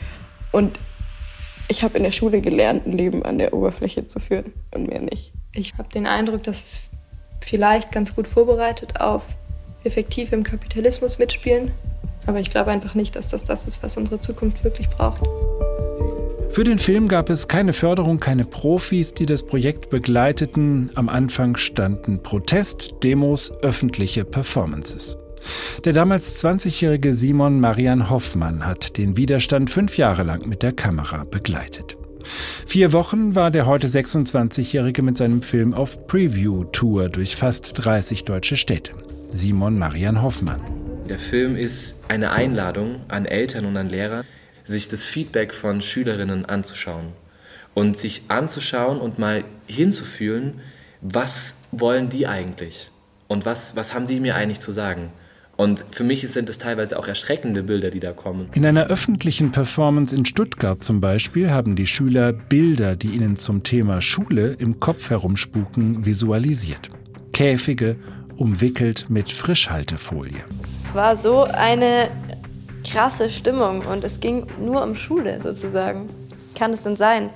Und 0.51 0.79
ich 1.67 1.83
habe 1.83 1.97
in 1.97 2.03
der 2.03 2.11
Schule 2.11 2.41
gelernt, 2.41 2.87
ein 2.87 2.93
Leben 2.93 3.23
an 3.23 3.37
der 3.37 3.53
Oberfläche 3.53 4.07
zu 4.07 4.19
führen 4.19 4.53
und 4.73 4.87
mehr 4.87 5.01
nicht. 5.01 5.33
Ich 5.51 5.77
habe 5.77 5.89
den 5.89 6.07
Eindruck, 6.07 6.41
dass 6.41 6.63
es 6.63 6.81
vielleicht 7.41 7.91
ganz 7.91 8.15
gut 8.15 8.27
vorbereitet 8.27 8.99
auf 8.99 9.21
effektiv 9.85 10.31
im 10.31 10.43
Kapitalismus 10.43 11.19
mitspielen. 11.19 11.71
Aber 12.25 12.39
ich 12.39 12.49
glaube 12.49 12.71
einfach 12.71 12.95
nicht, 12.95 13.15
dass 13.15 13.27
das 13.27 13.43
das 13.43 13.67
ist, 13.67 13.83
was 13.83 13.97
unsere 13.97 14.19
Zukunft 14.19 14.63
wirklich 14.63 14.89
braucht. 14.89 15.21
Für 16.49 16.63
den 16.63 16.79
Film 16.79 17.07
gab 17.07 17.29
es 17.29 17.49
keine 17.49 17.73
Förderung, 17.73 18.19
keine 18.19 18.45
Profis, 18.45 19.13
die 19.13 19.25
das 19.25 19.43
Projekt 19.43 19.89
begleiteten. 19.89 20.89
Am 20.95 21.09
Anfang 21.09 21.57
standen 21.57 22.23
Protest, 22.23 22.95
Demos, 23.03 23.51
öffentliche 23.61 24.23
Performances. 24.23 25.17
Der 25.83 25.93
damals 25.93 26.43
20-jährige 26.43 27.13
Simon 27.13 27.59
Marian 27.59 28.09
Hoffmann 28.09 28.65
hat 28.65 28.97
den 28.97 29.17
Widerstand 29.17 29.69
fünf 29.69 29.97
Jahre 29.97 30.23
lang 30.23 30.47
mit 30.47 30.63
der 30.63 30.71
Kamera 30.71 31.25
begleitet. 31.25 31.97
Vier 32.65 32.93
Wochen 32.93 33.35
war 33.35 33.51
der 33.51 33.65
heute 33.65 33.87
26-Jährige 33.87 35.01
mit 35.01 35.17
seinem 35.17 35.41
Film 35.41 35.73
auf 35.73 36.07
Preview-Tour 36.07 37.09
durch 37.09 37.35
fast 37.35 37.85
30 37.85 38.23
deutsche 38.23 38.57
Städte. 38.57 38.93
Simon 39.35 39.77
Marian 39.77 40.21
Hoffmann. 40.21 40.61
Der 41.09 41.19
Film 41.19 41.57
ist 41.57 42.05
eine 42.07 42.31
Einladung 42.31 43.01
an 43.09 43.25
Eltern 43.25 43.65
und 43.65 43.75
an 43.75 43.89
Lehrer, 43.89 44.23
sich 44.63 44.87
das 44.87 45.03
Feedback 45.03 45.53
von 45.53 45.81
Schülerinnen 45.81 46.45
anzuschauen 46.45 47.07
und 47.73 47.97
sich 47.97 48.23
anzuschauen 48.29 48.97
und 48.97 49.19
mal 49.19 49.43
hinzufühlen, 49.67 50.61
was 51.01 51.59
wollen 51.73 52.07
die 52.07 52.27
eigentlich 52.27 52.89
und 53.27 53.45
was, 53.45 53.75
was 53.75 53.93
haben 53.93 54.07
die 54.07 54.21
mir 54.21 54.35
eigentlich 54.35 54.61
zu 54.61 54.71
sagen. 54.71 55.11
Und 55.57 55.83
für 55.91 56.05
mich 56.05 56.21
sind 56.21 56.49
es 56.49 56.57
teilweise 56.57 56.97
auch 56.97 57.07
erschreckende 57.07 57.63
Bilder, 57.63 57.89
die 57.89 57.99
da 57.99 58.13
kommen. 58.13 58.47
In 58.53 58.65
einer 58.65 58.87
öffentlichen 58.87 59.51
Performance 59.51 60.15
in 60.15 60.25
Stuttgart 60.25 60.81
zum 60.81 61.01
Beispiel 61.01 61.51
haben 61.51 61.75
die 61.75 61.87
Schüler 61.87 62.31
Bilder, 62.31 62.95
die 62.95 63.09
ihnen 63.09 63.35
zum 63.35 63.63
Thema 63.63 64.01
Schule 64.01 64.53
im 64.53 64.79
Kopf 64.79 65.09
herumspuken, 65.09 66.05
visualisiert. 66.05 66.89
Käfige, 67.33 67.97
umwickelt 68.37 69.09
mit 69.09 69.31
Frischhaltefolie. 69.31 70.43
Es 70.61 70.93
war 70.93 71.15
so 71.15 71.43
eine 71.43 72.09
krasse 72.89 73.29
Stimmung 73.29 73.81
und 73.85 74.03
es 74.03 74.19
ging 74.19 74.47
nur 74.59 74.83
um 74.83 74.95
Schule 74.95 75.41
sozusagen. 75.41 76.09
Kann 76.55 76.73
es 76.73 76.83
denn 76.83 76.95
sein, 76.95 77.29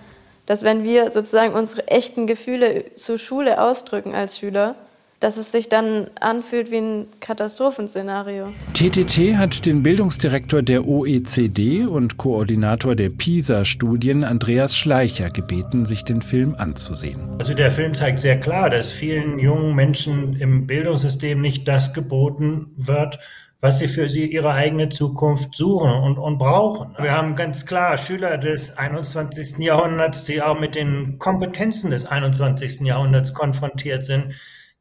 dass 0.46 0.64
wenn 0.64 0.84
wir 0.84 1.12
sozusagen 1.12 1.54
unsere 1.54 1.88
echten 1.88 2.28
Gefühle 2.28 2.96
zur 2.96 3.18
Schule 3.18 3.62
ausdrücken 3.62 4.16
als 4.16 4.40
Schüler, 4.40 4.76
dass 5.20 5.38
es 5.38 5.52
sich 5.52 5.68
dann 5.68 6.10
anfühlt 6.20 6.72
wie 6.72 6.78
ein 6.78 7.08
Katastrophenszenario. 7.20 8.54
TTT 8.74 9.38
hat 9.38 9.66
den 9.66 9.84
Bildungsdirektor 9.84 10.62
der 10.62 10.88
OECD 10.88 11.86
und 11.86 12.18
Koordinator 12.18 12.96
der 12.96 13.10
PISA-Studien 13.10 14.24
Andreas 14.24 14.78
Schleicher 14.78 15.30
gebeten, 15.30 15.86
sich 15.86 16.06
den 16.06 16.22
Film 16.22 16.56
anzusehen. 16.58 17.36
Also 17.40 17.54
der 17.54 17.72
Film 17.72 17.94
zeigt 17.94 18.20
sehr 18.20 18.40
klar, 18.40 18.70
dass 18.70 18.92
vielen 18.92 19.40
jungen 19.40 19.76
Menschen 19.76 20.36
im 20.38 20.68
Bildungssystem 20.68 21.42
nicht 21.42 21.68
das 21.68 21.94
geboten 21.94 22.68
wird, 22.78 23.20
was 23.62 23.80
sie 23.80 23.90
für 23.90 24.10
sie 24.10 24.26
ihre 24.26 24.54
eigene 24.54 24.88
Zukunft 24.88 25.54
suchen 25.54 25.92
und, 25.92 26.18
und 26.18 26.38
brauchen. 26.38 26.96
Wir 26.98 27.12
haben 27.12 27.36
ganz 27.36 27.66
klar 27.66 27.98
Schüler 27.98 28.38
des 28.38 28.78
21. 28.78 29.58
Jahrhunderts, 29.58 30.24
die 30.24 30.42
auch 30.42 30.58
mit 30.58 30.76
den 30.76 31.20
Kompetenzen 31.20 31.92
des 31.92 32.06
21. 32.06 32.82
Jahrhunderts 32.82 33.34
konfrontiert 33.34 34.06
sind 34.06 34.34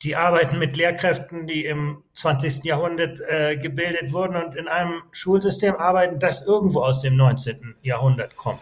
die 0.05 0.15
arbeiten 0.15 0.61
mit 0.61 0.77
Lehrkräften, 0.77 1.49
die 1.49 1.65
im 1.65 2.03
20. 2.13 2.65
Jahrhundert 2.65 3.19
äh, 3.29 3.57
gebildet 3.57 4.13
wurden 4.13 4.37
und 4.37 4.55
in 4.55 4.69
einem 4.69 5.03
Schulsystem 5.11 5.75
arbeiten, 5.75 6.21
das 6.21 6.47
irgendwo 6.47 6.83
aus 6.83 7.01
dem 7.01 7.17
19. 7.17 7.75
Jahrhundert 7.83 8.37
kommt. 8.37 8.61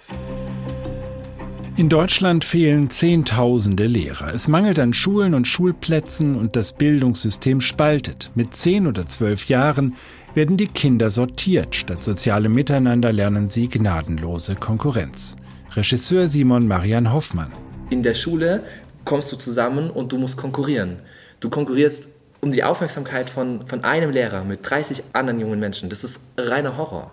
In 1.77 1.91
Deutschland 1.91 2.43
fehlen 2.43 2.89
Zehntausende 2.89 3.87
Lehrer. 3.87 4.33
Es 4.33 4.49
mangelt 4.49 4.79
an 4.79 4.95
Schulen 4.95 5.35
und 5.35 5.47
Schulplätzen 5.47 6.37
und 6.37 6.57
das 6.57 6.73
Bildungssystem 6.73 7.61
spaltet. 7.61 8.31
Mit 8.35 8.57
zehn 8.57 8.87
oder 8.87 9.05
zwölf 9.05 9.45
Jahren 9.45 9.95
werden 10.33 10.57
die 10.57 10.69
Kinder 10.69 11.11
sortiert. 11.11 11.75
Statt 11.75 12.03
soziale 12.03 12.49
Miteinander 12.49 13.13
lernen 13.13 13.51
sie 13.51 13.69
gnadenlose 13.69 14.55
Konkurrenz. 14.55 15.37
Regisseur 15.75 16.27
Simon 16.27 16.67
Marian 16.67 17.13
Hoffmann. 17.13 17.53
In 17.91 18.03
der 18.03 18.15
Schule 18.15 18.63
kommst 19.05 19.31
du 19.33 19.37
zusammen 19.37 19.91
und 19.91 20.13
du 20.13 20.17
musst 20.17 20.39
konkurrieren. 20.39 21.01
Du 21.41 21.51
konkurrierst 21.51 22.11
um 22.41 22.51
die 22.51 22.65
Aufmerksamkeit 22.65 23.31
von, 23.31 23.67
von 23.67 23.85
einem 23.85 24.11
Lehrer 24.11 24.45
mit 24.45 24.61
30 24.63 25.03
anderen 25.13 25.41
jungen 25.41 25.61
Menschen. 25.61 25.91
Das 25.91 26.05
ist 26.05 26.21
reiner 26.37 26.77
Horror. 26.77 27.13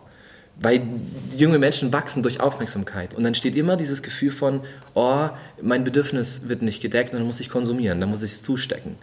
Weil 0.55 0.83
die 1.31 1.37
jungen 1.37 1.59
Menschen 1.59 1.91
wachsen 1.91 2.21
durch 2.21 2.39
Aufmerksamkeit. 2.39 3.15
Und 3.15 3.23
dann 3.23 3.33
steht 3.33 3.55
immer 3.55 3.75
dieses 3.75 4.03
Gefühl 4.03 4.31
von, 4.31 4.61
oh, 4.93 5.29
mein 5.61 5.83
Bedürfnis 5.83 6.47
wird 6.47 6.61
nicht 6.61 6.81
gedeckt 6.81 7.11
und 7.11 7.19
dann 7.19 7.25
muss 7.25 7.39
ich 7.39 7.49
konsumieren, 7.49 7.99
dann 7.99 8.09
muss 8.09 8.21
ich 8.21 8.33
es 8.33 8.43
zustecken. 8.43 8.97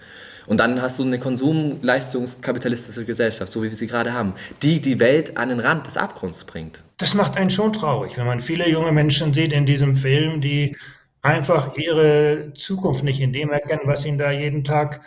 Und 0.47 0.59
dann 0.59 0.81
hast 0.81 0.99
du 0.99 1.03
eine 1.03 1.19
konsumleistungskapitalistische 1.19 3.05
Gesellschaft, 3.05 3.53
so 3.53 3.63
wie 3.63 3.69
wir 3.69 3.77
sie 3.77 3.89
gerade 3.89 4.13
haben, 4.13 4.35
die 4.63 4.81
die 4.81 5.01
Welt 5.01 5.37
an 5.37 5.49
den 5.49 5.61
Rand 5.61 5.87
des 5.87 5.97
Abgrunds 5.97 6.45
bringt. 6.45 6.83
Das 6.99 7.15
macht 7.15 7.37
einen 7.37 7.51
schon 7.51 7.73
traurig, 7.73 8.17
wenn 8.17 8.27
man 8.27 8.41
viele 8.41 8.69
junge 8.69 8.93
Menschen 8.93 9.35
sieht 9.35 9.53
in 9.53 9.67
diesem 9.67 9.97
Film, 9.97 10.41
die 10.41 10.77
einfach 11.23 11.77
ihre 11.77 12.53
Zukunft 12.55 13.05
nicht 13.05 13.21
in 13.21 13.33
dem 13.33 13.51
erkennen, 13.51 13.83
was 13.85 14.05
ihnen 14.05 14.19
da 14.19 14.31
jeden 14.31 14.65
Tag 14.65 15.01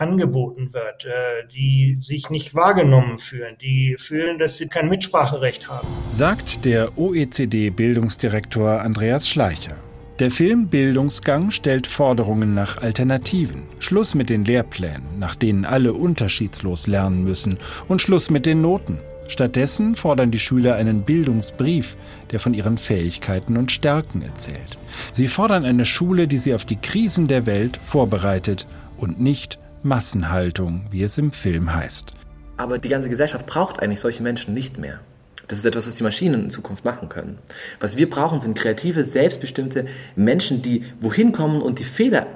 angeboten 0.00 0.72
wird, 0.72 1.04
äh, 1.04 1.46
die 1.52 1.98
sich 2.00 2.30
nicht 2.30 2.54
wahrgenommen 2.54 3.18
fühlen, 3.18 3.56
die 3.60 3.96
fühlen, 3.98 4.38
dass 4.38 4.56
sie 4.56 4.66
kein 4.66 4.88
Mitspracherecht 4.88 5.68
haben. 5.68 5.86
Sagt 6.08 6.64
der 6.64 6.96
OECD-Bildungsdirektor 6.96 8.80
Andreas 8.80 9.28
Schleicher. 9.28 9.76
Der 10.18 10.30
Film 10.30 10.68
Bildungsgang 10.68 11.50
stellt 11.50 11.86
Forderungen 11.86 12.54
nach 12.54 12.76
Alternativen. 12.76 13.62
Schluss 13.78 14.14
mit 14.14 14.28
den 14.28 14.44
Lehrplänen, 14.44 15.18
nach 15.18 15.34
denen 15.34 15.64
alle 15.64 15.94
unterschiedslos 15.94 16.86
lernen 16.86 17.24
müssen, 17.24 17.58
und 17.88 18.02
Schluss 18.02 18.28
mit 18.28 18.44
den 18.44 18.60
Noten. 18.60 18.98
Stattdessen 19.30 19.94
fordern 19.94 20.30
die 20.30 20.38
Schüler 20.38 20.74
einen 20.74 21.02
Bildungsbrief, 21.02 21.96
der 22.30 22.40
von 22.40 22.52
ihren 22.52 22.78
Fähigkeiten 22.78 23.56
und 23.56 23.70
Stärken 23.70 24.22
erzählt. 24.22 24.78
Sie 25.10 25.28
fordern 25.28 25.64
eine 25.64 25.84
Schule, 25.84 26.26
die 26.26 26.38
sie 26.38 26.54
auf 26.54 26.64
die 26.64 26.76
Krisen 26.76 27.26
der 27.26 27.46
Welt 27.46 27.78
vorbereitet 27.80 28.66
und 28.98 29.20
nicht 29.20 29.58
Massenhaltung, 29.82 30.86
wie 30.90 31.02
es 31.02 31.16
im 31.16 31.30
Film 31.30 31.72
heißt. 31.72 32.12
Aber 32.56 32.78
die 32.78 32.88
ganze 32.88 33.08
Gesellschaft 33.08 33.46
braucht 33.46 33.80
eigentlich 33.80 34.00
solche 34.00 34.22
Menschen 34.22 34.52
nicht 34.52 34.78
mehr. 34.78 35.00
Das 35.48 35.58
ist 35.58 35.64
etwas, 35.64 35.86
was 35.86 35.94
die 35.94 36.02
Maschinen 36.02 36.44
in 36.44 36.50
Zukunft 36.50 36.84
machen 36.84 37.08
können. 37.08 37.38
Was 37.80 37.96
wir 37.96 38.10
brauchen, 38.10 38.40
sind 38.40 38.58
kreative, 38.58 39.02
selbstbestimmte 39.04 39.86
Menschen, 40.14 40.62
die 40.62 40.84
wohin 41.00 41.32
kommen 41.32 41.62
und 41.62 41.78
die 41.78 41.84
Fehler 41.84 42.26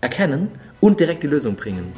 erkennen 0.00 0.50
und 0.80 1.00
direkt 1.00 1.22
die 1.22 1.28
Lösung 1.28 1.56
bringen. 1.56 1.92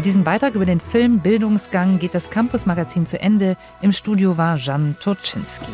Mit 0.00 0.06
diesem 0.06 0.24
Beitrag 0.24 0.54
über 0.54 0.64
den 0.64 0.80
Film 0.80 1.18
Bildungsgang 1.18 1.98
geht 1.98 2.14
das 2.14 2.30
Campus 2.30 2.64
Magazin 2.64 3.04
zu 3.04 3.20
Ende. 3.20 3.58
Im 3.82 3.92
Studio 3.92 4.38
war 4.38 4.56
Jan 4.56 4.96
Turczynski. 4.98 5.70